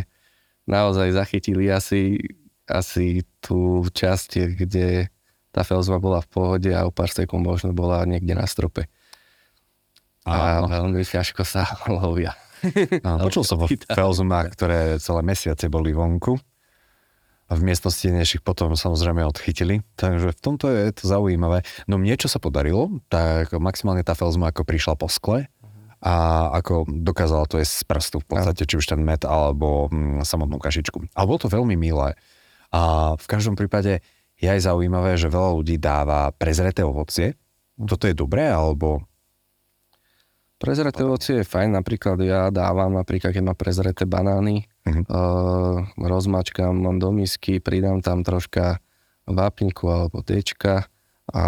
naozaj 0.70 1.18
zachytili 1.18 1.66
asi, 1.66 2.22
asi 2.70 3.26
tú 3.42 3.82
časť, 3.90 4.54
kde 4.54 5.10
tá 5.50 5.66
felzuma 5.66 5.98
bola 5.98 6.22
v 6.22 6.30
pohode 6.30 6.70
a 6.70 6.86
o 6.86 6.94
pár 6.94 7.10
sekúnd 7.10 7.42
možno 7.42 7.74
bola 7.74 8.06
niekde 8.06 8.38
na 8.38 8.46
strope. 8.46 8.86
A 10.22 10.62
Áno. 10.62 10.70
veľmi 10.70 11.02
ťažko 11.02 11.42
sa 11.42 11.66
lovia. 11.90 12.34
Áno, 13.02 13.26
počul 13.26 13.42
som 13.42 13.58
o 13.58 13.66
felzumách, 13.98 14.54
ktoré 14.54 14.96
celé 15.02 15.20
mesiace 15.26 15.66
boli 15.66 15.90
vonku 15.90 16.38
a 17.50 17.58
v 17.58 17.68
miestnosti 17.68 18.00
tenejších 18.00 18.40
potom 18.40 18.72
samozrejme 18.72 19.20
odchytili. 19.28 19.84
Takže 20.00 20.32
v 20.32 20.40
tomto 20.40 20.72
je 20.72 20.88
to 20.94 21.04
zaujímavé. 21.04 21.66
No 21.84 22.00
mne, 22.00 22.16
čo 22.16 22.30
sa 22.30 22.40
podarilo, 22.40 23.02
tak 23.12 23.52
maximálne 23.52 24.00
tá 24.00 24.16
felzuma 24.16 24.48
ako 24.48 24.64
prišla 24.64 24.94
po 24.96 25.10
skle 25.12 25.50
a 26.02 26.14
ako 26.58 26.88
dokázala 26.88 27.44
to 27.46 27.60
jesť 27.60 27.74
z 27.78 27.84
prstu 27.86 28.16
v 28.18 28.26
podstate, 28.26 28.62
či 28.66 28.74
už 28.80 28.88
ten 28.90 29.04
med 29.04 29.22
alebo 29.22 29.86
mm, 29.92 30.24
samotnú 30.24 30.58
kašičku. 30.58 31.12
Ale 31.12 31.28
bolo 31.28 31.44
to 31.44 31.52
veľmi 31.52 31.76
milé. 31.76 32.16
A 32.72 33.12
v 33.20 33.26
každom 33.28 33.54
prípade 33.54 34.00
je 34.40 34.48
aj 34.48 34.66
zaujímavé, 34.66 35.14
že 35.20 35.30
veľa 35.30 35.50
ľudí 35.54 35.76
dáva 35.76 36.32
prezreté 36.34 36.82
ovocie. 36.82 37.36
Toto 37.76 38.08
je 38.08 38.16
dobré, 38.16 38.48
alebo 38.48 39.04
Prezreté 40.62 41.02
ovocie 41.02 41.42
je 41.42 41.50
fajn, 41.50 41.74
napríklad 41.74 42.22
ja 42.22 42.46
dávam, 42.54 42.94
napríklad 42.94 43.34
keď 43.34 43.42
má 43.42 43.54
prezreté 43.58 44.06
banány, 44.06 44.70
Mhm. 44.82 45.06
uh, 45.10 45.78
rozmačkám 45.98 46.74
mám 46.74 46.98
do 46.98 47.14
misky, 47.14 47.62
pridám 47.62 48.02
tam 48.02 48.26
troška 48.26 48.82
vápniku 49.26 49.86
alebo 49.86 50.26
tečka 50.26 50.90
a 51.30 51.44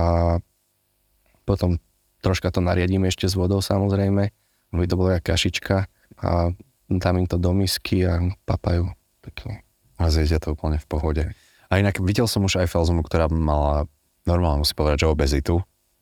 potom 1.42 1.82
troška 2.22 2.54
to 2.54 2.62
nariadím 2.62 3.10
ešte 3.10 3.26
s 3.26 3.34
vodou 3.34 3.58
samozrejme, 3.58 4.30
aby 4.70 4.84
to 4.86 4.94
bola 4.94 5.18
kašička 5.18 5.90
a 6.22 6.54
dám 6.86 7.16
im 7.18 7.26
to 7.26 7.36
do 7.42 7.50
misky 7.50 8.06
a 8.06 8.22
papajú 8.46 8.86
pekne. 9.18 9.66
A 9.98 10.10
zjedia 10.10 10.38
to 10.38 10.54
úplne 10.54 10.78
v 10.78 10.86
pohode. 10.86 11.22
A 11.70 11.72
inak 11.82 11.98
videl 11.98 12.30
som 12.30 12.46
už 12.46 12.62
aj 12.62 12.70
Felzumu, 12.70 13.02
ktorá 13.02 13.26
mala 13.26 13.90
normálne 14.26 14.62
musím 14.62 14.78
povedať, 14.78 15.04
že 15.04 15.10
obezitu. 15.10 15.54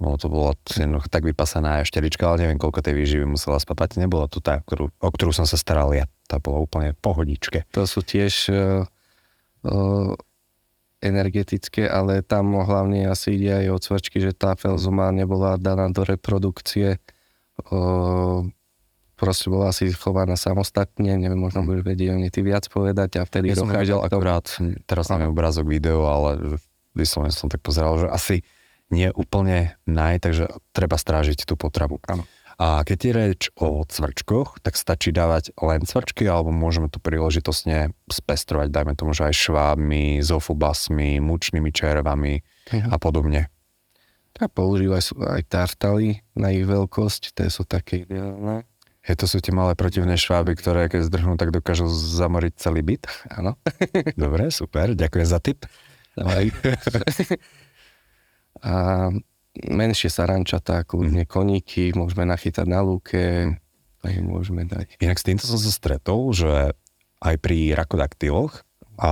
No 0.02 0.18
to 0.18 0.26
jednoducho 0.66 1.06
tak 1.06 1.22
vypasaná 1.22 1.78
ešterička, 1.86 2.26
ale 2.26 2.42
neviem, 2.42 2.58
koľko 2.58 2.82
tej 2.82 2.98
výživy 2.98 3.38
musela 3.38 3.62
spapať. 3.62 4.02
Nebola 4.02 4.26
to 4.26 4.42
tá, 4.42 4.58
ktorú, 4.58 4.90
o 4.90 5.08
ktorú 5.14 5.30
som 5.30 5.46
sa 5.46 5.54
staral 5.54 5.94
ja. 5.94 6.10
Tá 6.26 6.42
bola 6.42 6.58
úplne 6.58 6.98
pohodičke. 6.98 7.62
To 7.70 7.86
sú 7.86 8.02
tiež 8.02 8.50
uh, 8.50 8.82
uh, 9.62 10.12
energetické, 10.98 11.86
ale 11.86 12.26
tam 12.26 12.58
hlavne 12.58 13.06
asi 13.06 13.38
ide 13.38 13.62
aj 13.62 13.66
o 13.70 13.78
cvrčky, 13.78 14.18
že 14.18 14.34
tá 14.34 14.58
felzuma 14.58 15.14
nebola 15.14 15.54
daná 15.54 15.86
do 15.86 16.02
reprodukcie. 16.02 16.98
Uh, 17.70 18.42
proste 19.14 19.54
bola 19.54 19.70
asi 19.70 19.86
chovaná 19.94 20.34
samostatne, 20.34 21.14
neviem, 21.14 21.38
možno 21.38 21.62
budeš 21.62 21.86
vedieť 21.86 22.08
o 22.10 22.18
ty 22.26 22.40
viac 22.42 22.66
povedať 22.66 23.22
a 23.22 23.22
vtedy 23.22 23.54
Ja 23.54 23.62
som 23.62 23.70
videl 23.70 24.02
akurát, 24.02 24.50
teraz 24.82 25.06
neviem 25.14 25.30
obrázok, 25.30 25.62
video, 25.70 26.10
ale 26.10 26.58
vyslovene 26.90 27.30
som 27.30 27.46
tak 27.46 27.62
pozeral, 27.62 28.02
že 28.02 28.10
asi 28.10 28.36
nie 28.92 29.08
úplne 29.16 29.74
naj, 29.88 30.20
takže 30.22 30.52
treba 30.76 31.00
strážiť 31.00 31.48
tú 31.48 31.56
potravu. 31.56 31.98
Áno. 32.06 32.28
A 32.60 32.84
keď 32.84 32.98
je 33.00 33.12
reč 33.12 33.42
o 33.58 33.82
cvrčkoch, 33.82 34.60
tak 34.60 34.76
stačí 34.76 35.10
dávať 35.10 35.56
len 35.58 35.82
cvrčky, 35.82 36.28
alebo 36.28 36.52
môžeme 36.52 36.92
to 36.92 37.00
príležitosne 37.00 37.96
spestrovať, 38.06 38.68
dajme 38.70 38.92
tomu, 38.94 39.16
že 39.16 39.32
aj 39.32 39.34
švábmi, 39.34 40.20
zofubasmi, 40.20 41.18
mučnými 41.18 41.72
červami 41.72 42.44
a 42.70 42.96
podobne. 43.00 43.48
Tak 44.32 44.54
používaj 44.54 45.02
sú 45.02 45.14
aj 45.20 45.42
tartaly 45.48 46.22
na 46.36 46.52
ich 46.52 46.64
veľkosť, 46.64 47.36
tie 47.36 47.48
sú 47.50 47.66
také 47.66 48.04
ideálne. 48.04 48.64
Je 49.02 49.18
to 49.18 49.26
sú 49.26 49.42
tie 49.42 49.50
malé 49.50 49.74
protivné 49.74 50.14
šváby, 50.14 50.54
ktoré 50.54 50.86
keď 50.86 51.10
zdrhnú, 51.10 51.34
tak 51.34 51.50
dokážu 51.50 51.90
zamoriť 51.90 52.52
celý 52.54 52.86
byt. 52.86 53.10
Áno. 53.34 53.58
Dobre, 54.22 54.54
super, 54.54 54.94
ďakujem 54.94 55.26
za 55.26 55.42
tip. 55.42 55.66
A 58.60 59.08
menšie 59.56 60.12
sarančatá, 60.12 60.84
kľudne 60.84 61.24
koníky, 61.24 61.96
môžeme 61.96 62.28
nachytať 62.28 62.66
na 62.68 62.84
lúke, 62.84 63.56
aj 64.02 64.12
môžeme 64.20 64.68
dať. 64.68 64.98
Inak 65.00 65.18
s 65.20 65.26
týmto 65.26 65.44
som 65.48 65.56
sa 65.56 65.72
stretol, 65.72 66.34
že 66.34 66.76
aj 67.22 67.36
pri 67.38 67.72
rakodaktyloch 67.78 68.66
a 68.98 69.10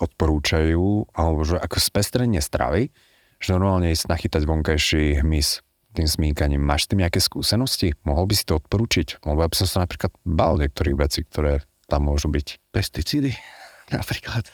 odporúčajú, 0.00 1.12
alebo 1.12 1.44
že 1.44 1.58
ako 1.58 1.76
spestrenie 1.76 2.40
stravy, 2.40 2.94
že 3.42 3.56
normálne 3.56 3.90
ísť 3.92 4.06
nachytať 4.06 4.42
vonkajší 4.46 5.20
hmyz 5.20 5.64
tým 5.90 6.06
smíkaním. 6.06 6.62
Máš 6.62 6.86
s 6.86 6.88
tým 6.94 7.02
nejaké 7.02 7.18
skúsenosti? 7.18 7.98
Mohol 8.06 8.30
by 8.30 8.34
si 8.38 8.44
to 8.46 8.62
odporúčiť? 8.62 9.26
Lebo 9.26 9.42
ja 9.42 9.50
by 9.50 9.56
som 9.58 9.68
sa 9.68 9.78
napríklad 9.82 10.12
bál 10.22 10.54
niektorých 10.60 10.96
vecí, 10.96 11.26
ktoré 11.26 11.66
tam 11.90 12.06
môžu 12.06 12.30
byť. 12.30 12.62
Pesticídy 12.70 13.34
napríklad. 13.90 14.46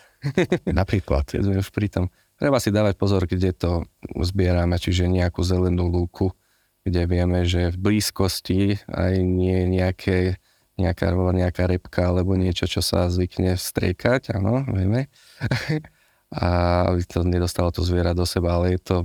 Napríklad. 0.65 1.25
Keď 1.33 1.45
sme 1.45 1.61
už 1.61 1.69
pri 1.71 1.89
tom. 1.93 2.09
Treba 2.37 2.61
si 2.61 2.69
dávať 2.69 3.01
pozor, 3.01 3.25
kde 3.25 3.57
to 3.57 3.89
zbierame, 4.21 4.77
čiže 4.77 5.09
nejakú 5.09 5.41
zelenú 5.41 5.89
lúku, 5.89 6.37
kde 6.85 7.09
vieme, 7.09 7.49
že 7.49 7.73
v 7.73 7.81
blízkosti 7.81 8.77
aj 8.93 9.25
nie 9.25 9.65
nejaké, 9.65 10.37
nejaká, 10.77 11.17
nejaká 11.17 11.65
repka 11.65 12.13
alebo 12.13 12.37
niečo, 12.37 12.69
čo 12.69 12.85
sa 12.85 13.09
zvykne 13.09 13.57
vstriekať, 13.57 14.37
áno, 14.37 14.69
vieme. 14.69 15.09
A 16.27 16.47
aby 16.91 17.07
to 17.07 17.23
nedostalo 17.23 17.71
to 17.71 17.87
zviera 17.87 18.11
do 18.11 18.27
seba, 18.27 18.59
ale 18.59 18.75
je 18.75 18.81
to, 18.83 18.97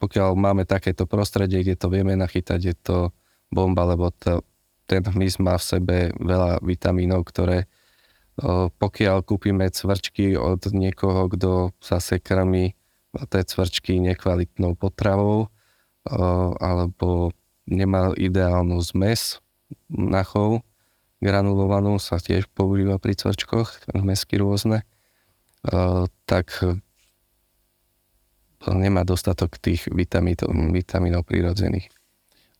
pokiaľ 0.00 0.32
máme 0.32 0.64
takéto 0.64 1.04
prostredie, 1.04 1.60
kde 1.60 1.76
to 1.76 1.92
vieme 1.92 2.16
nachytať, 2.16 2.60
je 2.64 2.74
to 2.80 2.96
bomba, 3.52 3.84
lebo 3.84 4.08
to, 4.16 4.40
ten 4.88 5.04
hmyz 5.04 5.36
má 5.36 5.60
v 5.60 5.68
sebe 5.68 5.96
veľa 6.16 6.64
vitamínov, 6.64 7.28
ktoré 7.28 7.68
pokiaľ 8.80 9.26
kúpime 9.26 9.68
cvrčky 9.68 10.38
od 10.40 10.72
niekoho, 10.72 11.28
kto 11.28 11.50
zase 11.84 12.16
krmi 12.22 12.72
tie 13.12 13.42
cvrčky 13.44 14.00
nekvalitnou 14.00 14.72
potravou, 14.72 15.52
alebo 16.58 17.36
nemá 17.68 18.16
ideálnu 18.16 18.80
zmes 18.80 19.44
na 19.92 20.24
chov, 20.24 20.64
granulovanú 21.22 22.00
sa 22.00 22.18
tiež 22.18 22.48
používa 22.50 22.98
pri 22.98 23.14
cvrčkoch, 23.14 23.86
zmesky 23.92 24.40
rôzne, 24.40 24.82
tak 26.26 26.46
nemá 28.66 29.06
dostatok 29.06 29.60
tých 29.60 29.86
vitamínov, 29.92 30.50
vitamínov 30.74 31.22
prírodzených. 31.22 31.92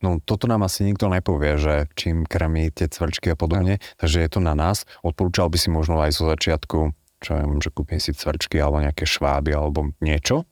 No 0.03 0.19
toto 0.19 0.51
nám 0.51 0.67
asi 0.67 0.83
nikto 0.83 1.07
nepovie, 1.07 1.55
že 1.55 1.87
čím 1.95 2.27
krmí 2.27 2.67
tie 2.75 2.91
cvrčky 2.91 3.31
a 3.31 3.39
podobne, 3.39 3.79
takže 3.95 4.19
je 4.19 4.29
to 4.29 4.43
na 4.43 4.51
nás. 4.51 4.83
Odporúčal 4.99 5.47
by 5.47 5.55
si 5.55 5.71
možno 5.71 6.03
aj 6.03 6.11
zo 6.11 6.27
začiatku, 6.27 6.91
čo 7.23 7.29
ja 7.31 7.47
viem, 7.47 7.63
že 7.63 7.71
kúpim 7.71 8.03
si 8.03 8.11
cvrčky 8.11 8.59
alebo 8.59 8.83
nejaké 8.83 9.07
šváby 9.07 9.55
alebo 9.55 9.95
niečo, 10.03 10.43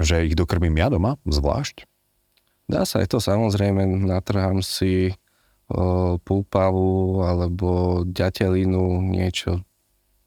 že 0.00 0.24
ich 0.24 0.32
dokrmím 0.32 0.80
ja 0.80 0.88
doma, 0.88 1.20
zvlášť. 1.28 1.84
Dá 2.64 2.88
sa 2.88 3.04
aj 3.04 3.12
to 3.12 3.18
samozrejme, 3.20 3.84
natrhám 4.08 4.64
si 4.64 5.12
o, 5.68 6.16
púpavu 6.16 7.20
alebo 7.28 8.02
ďatelinu, 8.08 9.04
niečo 9.04 9.68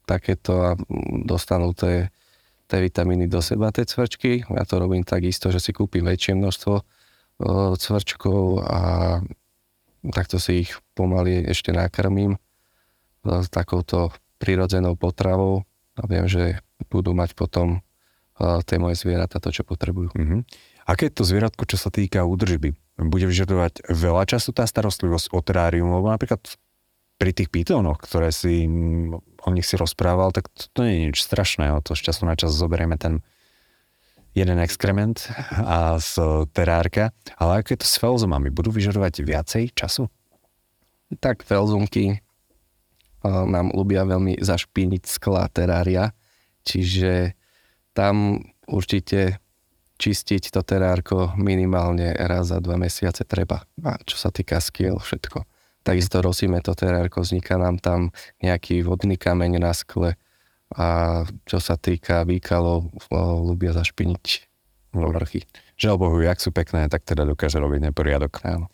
takéto 0.06 0.54
a 0.54 0.70
dostanú 1.26 1.74
tie, 1.74 2.14
tie 2.70 2.78
vitamíny 2.78 3.26
do 3.26 3.42
seba, 3.42 3.74
tie 3.74 3.86
cvrčky. 3.86 4.46
Ja 4.46 4.62
to 4.62 4.78
robím 4.78 5.02
takisto, 5.02 5.50
že 5.50 5.58
si 5.58 5.74
kúpim 5.74 6.06
väčšie 6.06 6.38
množstvo 6.38 7.01
cvrčkov 7.78 8.62
a 8.62 8.80
takto 10.10 10.38
si 10.42 10.66
ich 10.66 10.78
pomaly 10.94 11.46
ešte 11.46 11.70
nakrmím 11.74 12.38
takouto 13.50 14.10
prirodzenou 14.42 14.98
potravou 14.98 15.62
a 15.94 16.02
viem, 16.10 16.26
že 16.26 16.58
budú 16.90 17.14
mať 17.14 17.38
potom 17.38 17.82
tie 18.66 18.76
moje 18.82 18.98
zvieratá 18.98 19.38
to, 19.38 19.54
čo 19.54 19.62
potrebujú. 19.62 20.10
Mhm. 20.18 20.42
Aké 20.82 21.06
je 21.06 21.14
to 21.14 21.22
zvieratko, 21.22 21.62
čo 21.62 21.78
sa 21.78 21.94
týka 21.94 22.26
údržby? 22.26 22.74
Bude 22.98 23.26
vyžadovať 23.30 23.86
veľa 23.86 24.26
času 24.26 24.50
tá 24.50 24.66
starostlivosť 24.66 25.30
o 25.30 25.38
terárium, 25.38 25.94
lebo 25.94 26.10
napríklad 26.10 26.42
pri 27.22 27.30
tých 27.30 27.54
pytónoch, 27.54 28.02
ktoré 28.02 28.34
si 28.34 28.66
mm, 28.66 29.46
o 29.46 29.48
nich 29.54 29.62
si 29.62 29.78
rozprával, 29.78 30.34
tak 30.34 30.50
to, 30.50 30.66
to 30.74 30.80
nie 30.82 30.94
je 30.98 31.02
nič 31.06 31.18
strašného. 31.22 31.78
To 31.86 31.94
z 31.94 32.10
času 32.10 32.26
na 32.26 32.34
čas 32.34 32.50
zoberieme 32.50 32.98
ten 32.98 33.22
jeden 34.32 34.58
exkrement 34.60 35.28
a 35.52 36.00
z 36.00 36.44
terárka. 36.56 37.12
Ale 37.36 37.60
ako 37.60 37.68
je 37.76 37.78
to 37.80 37.88
s 37.88 37.96
felzomami? 38.00 38.48
Budú 38.48 38.72
vyžadovať 38.72 39.24
viacej 39.24 39.64
času? 39.76 40.08
Tak 41.20 41.44
felzumky 41.44 42.18
a, 43.22 43.44
nám 43.44 43.72
ľubia 43.76 44.08
veľmi 44.08 44.40
zašpiniť 44.40 45.02
sklá 45.04 45.46
terária, 45.52 46.16
čiže 46.64 47.36
tam 47.92 48.40
určite 48.64 49.36
čistiť 50.00 50.50
to 50.50 50.60
terárko 50.66 51.30
minimálne 51.38 52.10
raz 52.16 52.50
za 52.50 52.58
dva 52.58 52.74
mesiace 52.74 53.22
treba. 53.22 53.62
A 53.86 54.00
čo 54.02 54.18
sa 54.18 54.34
týka 54.34 54.58
skiel, 54.58 54.98
všetko. 54.98 55.46
Takisto 55.82 56.22
rosíme 56.22 56.58
to 56.62 56.74
terárko, 56.74 57.22
vzniká 57.22 57.58
nám 57.58 57.78
tam 57.78 58.10
nejaký 58.42 58.82
vodný 58.82 59.14
kameň 59.14 59.62
na 59.62 59.70
skle 59.74 60.18
a 60.76 61.22
čo 61.44 61.58
sa 61.60 61.76
týka 61.76 62.24
výkalov, 62.24 62.92
ľubia 63.44 63.72
zašpiniť 63.76 64.24
povrchy. 64.92 65.44
Žiaľ 65.80 65.96
Bohu, 65.96 66.18
jak 66.20 66.38
sú 66.38 66.52
pekné, 66.52 66.86
tak 66.92 67.02
teda 67.08 67.24
dokáže 67.24 67.56
robiť 67.58 67.90
neporiadok. 67.90 68.44
Áno. 68.44 68.66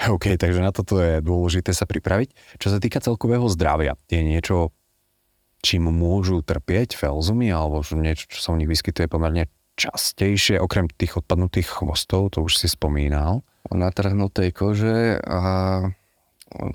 OK, 0.00 0.34
takže 0.40 0.64
na 0.64 0.72
toto 0.72 0.96
je 0.96 1.20
dôležité 1.20 1.76
sa 1.76 1.84
pripraviť. 1.84 2.32
Čo 2.56 2.72
sa 2.72 2.78
týka 2.80 3.04
celkového 3.04 3.44
zdravia, 3.52 4.00
je 4.08 4.20
niečo, 4.24 4.72
čím 5.60 5.92
môžu 5.92 6.40
trpieť 6.40 6.96
felzumy, 6.96 7.52
alebo 7.52 7.84
niečo, 7.94 8.32
čo 8.32 8.38
sa 8.40 8.48
u 8.52 8.56
nich 8.56 8.70
vyskytuje 8.70 9.12
pomerne 9.12 9.52
častejšie, 9.76 10.60
okrem 10.60 10.88
tých 10.92 11.20
odpadnutých 11.20 11.68
chvostov, 11.80 12.36
to 12.36 12.44
už 12.44 12.56
si 12.56 12.68
spomínal. 12.68 13.44
o 13.70 13.76
natrhnutej 13.76 14.56
kože 14.56 15.20
a 15.20 15.40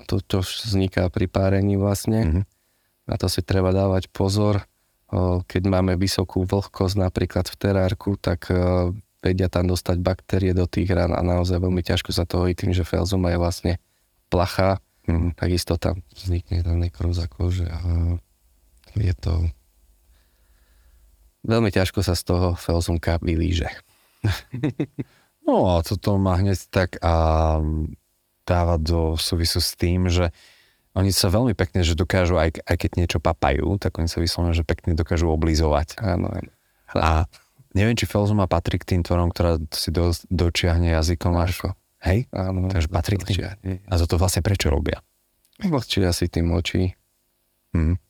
to, 0.06 0.22
čo 0.22 0.40
vzniká 0.40 1.10
pri 1.12 1.26
párení 1.28 1.76
vlastne. 1.76 2.20
Mhm. 2.24 2.42
Na 3.06 3.14
to 3.14 3.30
si 3.30 3.40
treba 3.42 3.70
dávať 3.70 4.10
pozor. 4.10 4.66
Keď 5.46 5.62
máme 5.70 5.94
vysokú 5.94 6.42
vlhkosť 6.42 6.98
napríklad 6.98 7.46
v 7.46 7.56
terárku, 7.56 8.18
tak 8.18 8.50
vedia 9.22 9.46
tam 9.46 9.70
dostať 9.70 10.02
baktérie 10.02 10.52
do 10.54 10.66
tých 10.66 10.90
rán 10.90 11.14
a 11.14 11.22
naozaj 11.22 11.62
veľmi 11.62 11.82
ťažko 11.82 12.10
sa 12.10 12.26
to 12.26 12.42
hojí 12.42 12.54
tým, 12.58 12.74
že 12.74 12.86
felzuma 12.86 13.30
je 13.34 13.38
vlastne 13.38 13.72
plachá. 14.30 14.82
Mhm. 15.06 15.38
Takisto 15.38 15.78
tam 15.78 16.02
vznikne 16.10 16.66
tam 16.66 16.82
nekróza 16.82 17.30
kože 17.30 17.70
a 17.70 17.80
je 18.98 19.14
to 19.14 19.46
veľmi 21.46 21.70
ťažko 21.70 22.02
sa 22.02 22.18
z 22.18 22.22
toho 22.26 22.58
felzumka 22.58 23.22
vylíže. 23.22 23.70
No 25.46 25.70
a 25.70 25.78
toto 25.86 26.18
má 26.18 26.42
hneď 26.42 26.58
tak 26.74 26.98
a 26.98 27.14
dávať 28.42 28.80
do 28.82 29.00
súvisu 29.14 29.62
s 29.62 29.78
tým, 29.78 30.10
že 30.10 30.34
oni 30.96 31.12
sa 31.12 31.28
veľmi 31.28 31.52
pekne, 31.52 31.84
že 31.84 31.92
dokážu, 31.92 32.40
aj, 32.40 32.64
aj 32.64 32.76
keď 32.80 32.90
niečo 32.96 33.18
papajú, 33.20 33.76
tak 33.76 34.00
oni 34.00 34.08
sa 34.08 34.24
vyslovene, 34.24 34.56
že 34.56 34.64
pekne 34.64 34.96
dokážu 34.96 35.28
oblízovať. 35.28 36.00
Áno. 36.00 36.32
A 36.96 37.28
neviem, 37.76 37.92
či 37.92 38.08
Felzuma 38.08 38.48
patrí 38.48 38.80
k 38.80 38.96
tým 38.96 39.04
tvorom, 39.04 39.28
ktorá 39.28 39.60
si 39.76 39.92
do, 39.92 40.16
dočiahne 40.32 40.88
jazykom 40.96 41.36
až. 41.36 41.76
Hej? 42.00 42.24
Áno. 42.32 42.72
Takže 42.72 42.88
patrí 42.88 43.20
k 43.20 43.24
tým. 43.28 43.38
A 43.84 43.92
toto 44.00 44.16
vlastne 44.16 44.40
prečo 44.40 44.72
robia? 44.72 45.04
Vlhčia 45.60 46.16
si 46.16 46.32
tým 46.32 46.48
oči. 46.56 46.96
Hm. 47.76 48.00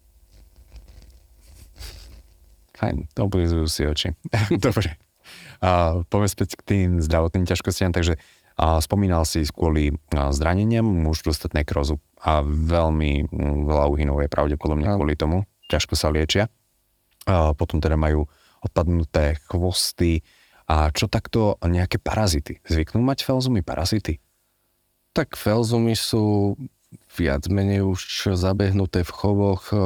Fajn, 2.79 2.97
oblizujú 3.19 3.67
si 3.67 3.83
oči. 3.83 4.09
Dobre. 4.63 4.95
A 5.59 6.03
poďme 6.07 6.29
späť 6.31 6.61
k 6.61 6.63
tým 6.63 6.89
zdravotným 7.03 7.49
ťažkostiam, 7.49 7.91
takže 7.91 8.21
a 8.57 8.81
spomínal 8.81 9.29
si 9.29 9.45
kvôli 9.53 9.93
zraneniam 10.33 10.85
môžu 10.85 11.33
dostať 11.33 11.61
nekrozu 11.61 12.01
a 12.25 12.41
veľmi 12.43 13.29
veľa 13.69 13.87
uhynov 13.93 14.25
je 14.25 14.33
pravdepodobne 14.33 14.89
kvôli 14.97 15.13
tomu, 15.13 15.45
ťažko 15.69 15.95
sa 15.95 16.09
liečia. 16.09 16.49
A 17.29 17.53
potom 17.53 17.85
teda 17.85 18.01
majú 18.01 18.25
odpadnuté 18.65 19.37
chvosty 19.45 20.25
a 20.67 20.91
čo 20.91 21.07
takto 21.07 21.61
nejaké 21.63 22.03
parazity? 22.03 22.59
Zvyknú 22.67 22.99
mať 22.99 23.23
felzumy 23.23 23.63
parazity? 23.63 24.19
Tak 25.15 25.39
felzumy 25.39 25.95
sú 25.95 26.57
viac 27.15 27.47
menej 27.47 27.87
už 27.87 28.35
zabehnuté 28.35 29.07
v 29.07 29.13
chovoch. 29.15 29.71
e, 29.71 29.79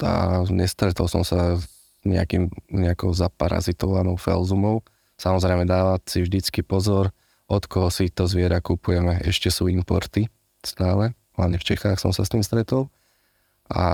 A 0.00 0.46
nestretol 0.46 1.10
som 1.10 1.26
sa 1.26 1.58
nejakým, 2.06 2.48
nejakou 2.70 3.12
zaparazitovanou 3.12 4.16
felzumou. 4.16 4.86
Samozrejme 5.20 5.68
dávať 5.68 6.00
si 6.08 6.18
vždycky 6.24 6.64
pozor, 6.64 7.12
od 7.44 7.68
koho 7.68 7.92
si 7.92 8.08
to 8.08 8.24
zviera 8.24 8.58
kupujeme. 8.58 9.20
Ešte 9.20 9.52
sú 9.52 9.68
importy 9.68 10.32
stále, 10.64 11.12
hlavne 11.36 11.60
v 11.60 11.66
Čechách 11.66 12.00
som 12.00 12.08
sa 12.08 12.24
s 12.24 12.32
tým 12.32 12.40
stretol. 12.40 12.88
A 13.68 13.84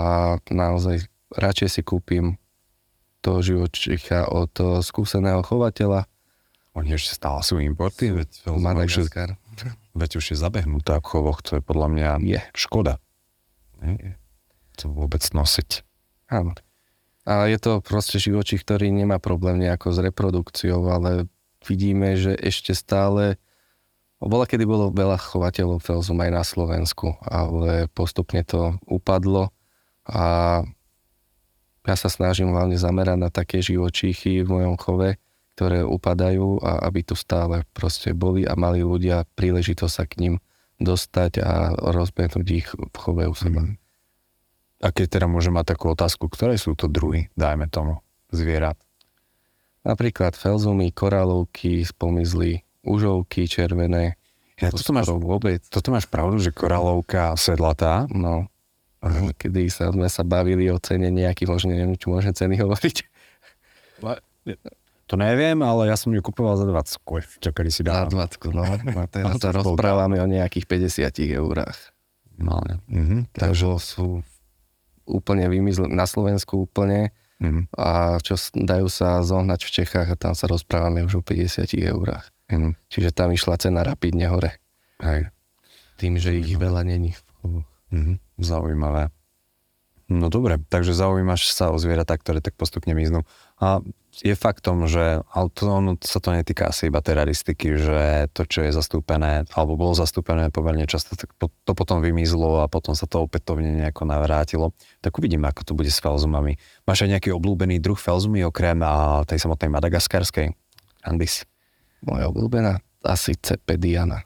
naozaj 0.47 1.05
radšej 1.35 1.69
si 1.69 1.83
kúpim 1.83 2.39
toho 3.21 3.43
živočicha 3.43 4.31
od 4.31 4.55
skúseného 4.81 5.43
chovateľa, 5.43 6.07
Oni 6.77 6.93
ešte 6.93 7.17
stále 7.17 7.41
sú 7.41 7.57
importy, 7.57 8.13
veď 8.13 8.29
je- 8.47 8.53
Madagaskar. 8.53 9.35
veď 10.01 10.21
už 10.21 10.25
je 10.31 10.37
zabehnutá 10.37 11.01
v 11.01 11.09
chovoch, 11.09 11.41
to 11.41 11.57
je 11.57 11.63
podľa 11.65 11.89
mňa 11.89 12.11
Je. 12.23 12.41
škoda. 12.53 13.01
Nie? 13.81 14.21
To 14.77 14.93
vôbec 14.93 15.25
nosiť. 15.25 15.81
Áno. 16.29 16.53
A 17.27 17.51
je 17.51 17.59
to 17.59 17.83
proste 17.83 18.23
živočích, 18.23 18.63
ktorý 18.63 18.95
nemá 18.95 19.19
problém 19.19 19.59
nejako 19.59 19.91
s 19.91 19.99
reprodukciou, 19.99 20.87
ale 20.87 21.27
vidíme, 21.67 22.15
že 22.15 22.39
ešte 22.39 22.71
stále 22.71 23.43
bola, 24.23 24.49
kedy 24.49 24.65
bolo 24.65 24.95
veľa 24.95 25.19
chovateľov 25.19 25.83
Felzum 25.83 26.23
aj 26.23 26.31
na 26.33 26.45
Slovensku, 26.47 27.19
ale 27.27 27.91
postupne 27.93 28.41
to 28.47 28.79
upadlo 28.87 29.53
a 30.07 30.63
ja 31.87 31.95
sa 31.95 32.11
snažím 32.11 32.51
hlavne 32.51 32.75
zamerať 32.75 33.19
na 33.19 33.31
také 33.31 33.63
živočíchy 33.63 34.43
v 34.43 34.49
mojom 34.51 34.75
chove, 34.79 35.19
ktoré 35.55 35.87
upadajú 35.87 36.59
a 36.63 36.83
aby 36.91 37.07
tu 37.07 37.15
stále 37.15 37.63
proste 37.71 38.11
boli 38.11 38.43
a 38.43 38.59
mali 38.59 38.83
ľudia 38.83 39.23
príležitosť 39.39 39.95
sa 39.95 40.05
k 40.07 40.19
ním 40.23 40.35
dostať 40.83 41.33
a 41.41 41.73
rozbehnúť 41.79 42.47
ich 42.51 42.69
v 42.75 42.97
chove 42.97 43.25
u 43.25 43.35
seba. 43.35 43.63
Mhm. 43.65 43.86
A 44.85 44.93
keď 44.93 45.19
teda 45.21 45.27
môžem 45.29 45.57
mať 45.57 45.77
takú 45.77 45.89
otázku, 45.93 46.29
ktoré 46.29 46.61
sú 46.61 46.77
to 46.77 46.85
druhy, 46.85 47.33
dajme 47.33 47.65
tomu, 47.73 48.05
zvierat? 48.29 48.77
Napríklad 49.87 50.37
felzumy, 50.37 50.93
koralovky, 50.93 51.87
spomizly, 51.87 52.67
užovky 52.85 53.49
červené. 53.49 54.21
Ja, 54.61 54.73
toto, 54.73 54.93
máš, 54.93 55.13
vôbec. 55.13 55.65
toto 55.69 55.95
máš 55.95 56.09
pravdu, 56.09 56.41
že 56.43 56.53
koralovka 56.53 57.37
sedlatá. 57.39 58.05
No, 58.11 58.49
kedy 59.41 59.69
sa, 59.73 59.93
sme 59.93 60.09
sa 60.11 60.27
bavili 60.27 60.69
o 60.69 60.77
cene 60.81 61.09
nejakých, 61.09 61.49
možno 61.49 61.73
neviem, 61.73 61.97
či 61.97 62.09
môžem 62.09 62.33
ceny 62.35 62.61
hovoriť. 62.61 62.97
To 65.07 65.15
neviem, 65.15 65.63
ale 65.63 65.87
ja 65.87 65.95
som 65.95 66.11
ju 66.11 66.19
kupoval 66.19 66.59
za 66.59 66.67
20 66.67 67.07
koj, 67.07 67.23
čo 67.39 67.51
kedy 67.55 67.71
si 67.71 67.87
Za 67.87 68.11
dal. 68.11 68.11
20, 68.11 68.51
no. 68.51 68.65
A 68.67 69.07
teraz 69.07 69.39
to 69.39 69.49
sa 69.49 69.55
rozprávame 69.63 70.19
o 70.19 70.27
nejakých 70.27 70.67
50 70.67 71.39
eurách. 71.39 71.79
No, 72.37 72.59
takže, 72.61 73.33
Takže 73.33 73.67
sú 73.81 74.21
úplne 75.07 75.47
vymizli, 75.49 75.87
na 75.89 76.05
Slovensku 76.05 76.67
úplne 76.67 77.15
mhm, 77.39 77.71
a 77.75 78.19
čo 78.21 78.35
dajú 78.53 78.91
sa 78.91 79.23
zohnať 79.23 79.61
v 79.63 79.71
Čechách 79.83 80.09
a 80.13 80.17
tam 80.19 80.35
sa 80.35 80.51
rozprávame 80.51 81.03
už 81.03 81.19
o 81.19 81.23
50 81.23 81.67
eurách. 81.87 82.29
mhm, 82.51 82.75
Čiže 82.91 83.11
tam 83.15 83.31
išla 83.33 83.57
cena 83.57 83.87
rapidne 83.87 84.27
hore. 84.29 84.59
hej, 85.01 85.31
Tým, 85.97 86.21
že 86.21 86.37
ich 86.37 86.53
veľa 86.55 86.85
není. 86.85 87.17
mhm, 87.91 88.19
zaujímavé. 88.37 89.09
No 90.07 90.31
dobre, 90.31 90.63
takže 90.71 90.95
zaujímaš 90.95 91.51
sa 91.51 91.75
o 91.75 91.83
zvieratá, 91.83 92.15
ktoré 92.15 92.39
tak 92.39 92.55
postupne 92.55 92.95
miznú. 92.95 93.27
A 93.57 93.81
je 94.25 94.33
faktom, 94.33 94.89
že 94.89 95.21
ale 95.29 95.49
to, 95.53 95.69
ono, 95.69 95.93
sa 96.01 96.25
to 96.25 96.33
netýka 96.33 96.73
asi 96.73 96.89
iba 96.89 97.05
teraristiky, 97.05 97.77
že 97.77 98.01
to, 98.33 98.49
čo 98.49 98.65
je 98.65 98.73
zastúpené, 98.73 99.45
alebo 99.53 99.77
bolo 99.77 99.93
zastúpené 99.93 100.49
pomerne 100.49 100.89
často, 100.89 101.21
tak 101.21 101.37
po, 101.37 101.53
to 101.69 101.77
potom 101.77 102.01
vymizlo 102.01 102.65
a 102.65 102.67
potom 102.71 102.97
sa 102.97 103.05
to 103.05 103.29
opätovne 103.29 103.85
nejako 103.85 104.09
navrátilo. 104.09 104.73
Tak 105.05 105.21
uvidíme, 105.21 105.49
ako 105.53 105.69
to 105.69 105.73
bude 105.77 105.93
s 105.93 106.01
felzumami. 106.01 106.57
Máš 106.89 107.05
aj 107.05 107.19
nejaký 107.19 107.31
obľúbený 107.37 107.77
druh 107.77 107.99
felzumy 107.99 108.41
okrem 108.49 108.81
a 108.81 109.21
tej 109.29 109.37
samotnej 109.37 109.69
madagaskarskej? 109.69 110.57
Andis. 111.05 111.45
Moja 112.01 112.33
obľúbená 112.33 112.81
asi 113.05 113.37
cepediana. 113.37 114.25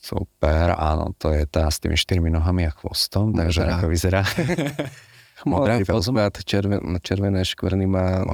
Super, 0.00 0.74
áno, 0.74 1.12
to 1.14 1.30
je 1.30 1.44
tá 1.46 1.68
s 1.68 1.78
tými 1.78 1.94
štyrmi 1.94 2.32
nohami 2.32 2.66
a 2.66 2.72
chvostom, 2.72 3.36
takže 3.36 3.68
ako 3.68 3.86
vyzerá. 3.92 4.24
Modrý 5.48 5.84
pozbát, 5.88 6.36
červen, 6.44 7.00
červené 7.00 7.44
škvrny 7.44 7.86
má 7.88 8.24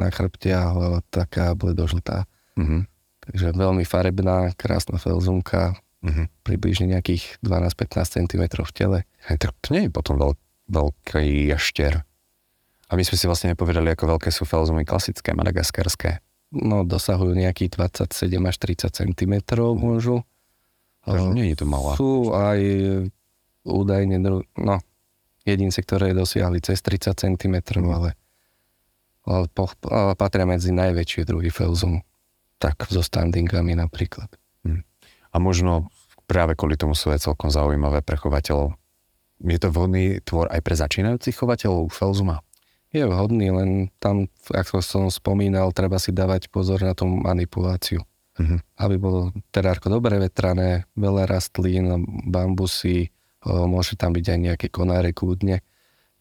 na 0.00 0.08
chrbte 0.08 0.52
a 0.54 0.72
hlava 0.72 1.00
taká 1.12 1.52
bledožltá. 1.52 2.24
Mhm, 2.56 2.88
Takže 3.24 3.56
veľmi 3.56 3.88
farebná, 3.88 4.52
krásna 4.52 5.00
felzumka, 5.00 5.80
mhm. 6.04 6.28
približne 6.44 6.92
nejakých 6.92 7.40
12-15 7.40 8.20
cm 8.20 8.44
v 8.60 8.72
tele. 8.76 8.98
Hej, 9.28 9.36
tak 9.40 9.56
to 9.64 9.72
nie 9.72 9.88
je 9.88 9.90
potom 9.90 10.20
veľ, 10.20 10.32
veľký 10.68 11.48
jašter. 11.48 12.04
A 12.88 12.92
my 12.92 13.02
sme 13.02 13.16
si 13.16 13.24
vlastne 13.24 13.56
nepovedali, 13.56 13.88
ako 13.96 14.16
veľké 14.16 14.28
sú 14.28 14.44
felzumy 14.44 14.84
klasické, 14.84 15.32
madagaskarské. 15.32 16.20
No, 16.52 16.84
dosahujú 16.84 17.32
nejakých 17.32 17.80
27 17.80 18.38
až 18.44 18.56
30 18.60 18.92
cm 18.92 19.34
môžu. 19.74 20.22
Takže 21.02 21.28
nie 21.32 21.52
je 21.52 21.56
to 21.58 21.66
malá. 21.66 21.96
Sú 21.96 22.30
aj 22.30 22.60
údajne, 23.64 24.20
no, 24.20 24.76
jedince, 25.44 25.80
ktoré 25.84 26.16
dosiahli 26.16 26.60
cez 26.64 26.80
30 26.80 27.14
cm, 27.14 27.56
ale, 27.84 28.16
ale, 29.28 29.46
po, 29.52 29.68
ale 29.88 30.16
patria 30.16 30.48
medzi 30.48 30.72
najväčšie 30.72 31.28
druhy 31.28 31.52
felzumu. 31.52 32.00
Tak 32.58 32.88
so 32.88 33.04
standingami 33.04 33.76
napríklad. 33.76 34.32
A 35.34 35.42
možno 35.42 35.90
práve 36.30 36.54
kvôli 36.54 36.78
tomu 36.78 36.94
sú 36.94 37.10
aj 37.10 37.26
celkom 37.26 37.50
zaujímavé 37.50 38.06
pre 38.06 38.14
chovateľov. 38.14 38.78
Je 39.42 39.58
to 39.58 39.68
vhodný 39.74 40.22
tvor 40.22 40.46
aj 40.46 40.62
pre 40.62 40.78
začínajúcich 40.78 41.34
chovateľov 41.34 41.90
felzuma? 41.90 42.40
Je 42.94 43.02
vhodný, 43.02 43.50
len 43.50 43.90
tam, 43.98 44.30
ako 44.54 44.78
som 44.78 45.10
spomínal, 45.10 45.74
treba 45.74 45.98
si 45.98 46.14
dávať 46.14 46.46
pozor 46.54 46.78
na 46.86 46.94
tú 46.94 47.10
manipuláciu. 47.10 48.06
Mhm. 48.38 48.62
Aby 48.78 48.96
bolo 48.98 49.20
terárko 49.50 49.90
dobre 49.90 50.22
vetrané, 50.22 50.86
veľa 50.94 51.26
rastlín, 51.26 52.06
bambusy, 52.30 53.10
môže 53.44 53.94
tam 53.94 54.16
byť 54.16 54.26
aj 54.26 54.38
nejaké 54.40 54.66
konáre 54.72 55.12
kľudne 55.12 55.60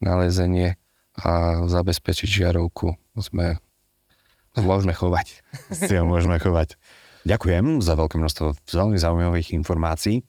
na 0.04 0.14
lezenie 0.20 0.76
a 1.16 1.64
zabezpečiť 1.70 2.44
žiarovku. 2.44 2.98
Sme, 3.22 3.62
môžeme 4.60 4.92
chovať. 4.92 5.42
Si 5.88 5.94
ho 5.96 6.04
môžeme 6.04 6.38
chovať. 6.38 6.76
Ďakujem 7.24 7.80
za 7.80 7.96
veľké 7.96 8.20
množstvo 8.20 8.46
veľmi 8.68 8.98
zaujímavých 9.00 9.56
informácií. 9.56 10.28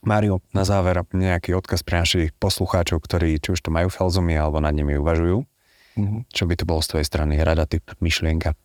Mário, 0.00 0.40
na 0.56 0.64
záver 0.64 0.96
nejaký 1.12 1.52
odkaz 1.52 1.84
pre 1.84 2.00
našich 2.00 2.32
poslucháčov, 2.40 3.04
ktorí 3.04 3.36
či 3.36 3.52
už 3.52 3.60
to 3.60 3.68
majú 3.68 3.92
felzumy 3.92 4.32
alebo 4.32 4.56
nad 4.56 4.72
nimi 4.72 4.96
uvažujú. 4.96 5.44
Mhm. 6.00 6.32
Čo 6.32 6.48
by 6.48 6.54
to 6.56 6.64
bolo 6.64 6.80
z 6.80 6.96
tvojej 6.96 7.06
strany? 7.06 7.36
Rada, 7.36 7.68
typ, 7.68 7.84
myšlienka. 8.00 8.56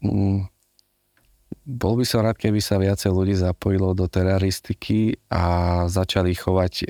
Mm, 0.00 0.48
Bol 1.66 1.98
by 2.00 2.04
som 2.06 2.22
rád, 2.22 2.38
keby 2.38 2.58
sa 2.62 2.78
viacej 2.78 3.10
ľudí 3.10 3.34
zapojilo 3.34 3.94
do 3.94 4.06
teraristiky 4.06 5.18
a 5.30 5.42
začali 5.86 6.34
chovať 6.34 6.74
e, 6.82 6.86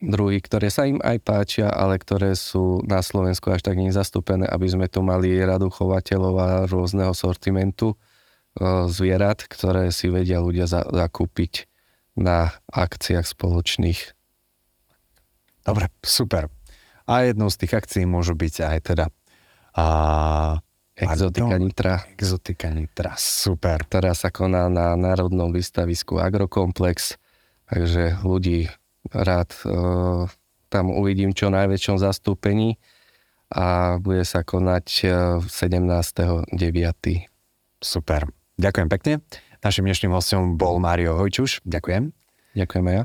druhy, 0.00 0.38
ktoré 0.40 0.68
sa 0.68 0.84
im 0.84 1.00
aj 1.00 1.16
páčia, 1.24 1.66
ale 1.72 1.96
ktoré 1.96 2.36
sú 2.36 2.84
na 2.84 3.00
Slovensku 3.00 3.48
až 3.48 3.64
tak 3.64 3.80
nezastúpené, 3.80 4.44
aby 4.48 4.68
sme 4.68 4.86
tu 4.88 5.00
mali 5.00 5.36
radu 5.40 5.72
chovateľov 5.72 6.34
a 6.36 6.48
rôzneho 6.68 7.12
sortimentu 7.16 7.92
e, 7.92 7.96
zvierat, 8.88 9.44
ktoré 9.48 9.88
si 9.92 10.12
vedia 10.12 10.40
ľudia 10.40 10.68
za, 10.68 10.84
zakúpiť 10.84 11.68
na 12.16 12.52
akciách 12.72 13.24
spoločných. 13.24 14.00
Dobre, 15.64 15.92
super. 16.00 16.48
A 17.08 17.26
jednou 17.26 17.52
z 17.52 17.64
tých 17.64 17.72
akcií 17.74 18.04
môžu 18.08 18.32
byť 18.38 18.54
aj 18.64 18.78
teda 18.92 19.06
a 19.76 19.86
Exotika 20.96 21.52
Pardon. 21.52 21.60
Nitra, 21.60 21.94
Exotika 22.16 22.68
Nitra, 22.72 23.12
super. 23.20 23.84
ktorá 23.84 24.16
sa 24.16 24.32
koná 24.32 24.72
na 24.72 24.96
Národnom 24.96 25.52
výstavisku 25.52 26.16
Agrokomplex, 26.16 27.20
takže 27.68 28.16
ľudí 28.24 28.72
rád 29.12 29.52
e, 29.60 29.76
tam 30.72 30.84
uvidím 30.96 31.36
čo 31.36 31.52
najväčšom 31.52 32.00
zastúpení 32.00 32.80
a 33.52 34.00
bude 34.00 34.24
sa 34.24 34.40
konať 34.40 34.86
e, 35.04 35.08
17.9. 35.44 36.48
Super. 37.76 38.32
Ďakujem 38.56 38.88
pekne. 38.88 39.12
Našim 39.60 39.84
dnešným 39.84 40.16
hostom 40.16 40.56
bol 40.56 40.80
Mário 40.80 41.12
Hojčuš. 41.12 41.60
Ďakujem. 41.68 42.08
Ďakujem 42.56 42.84
aj 42.88 42.94
ja. 42.96 43.04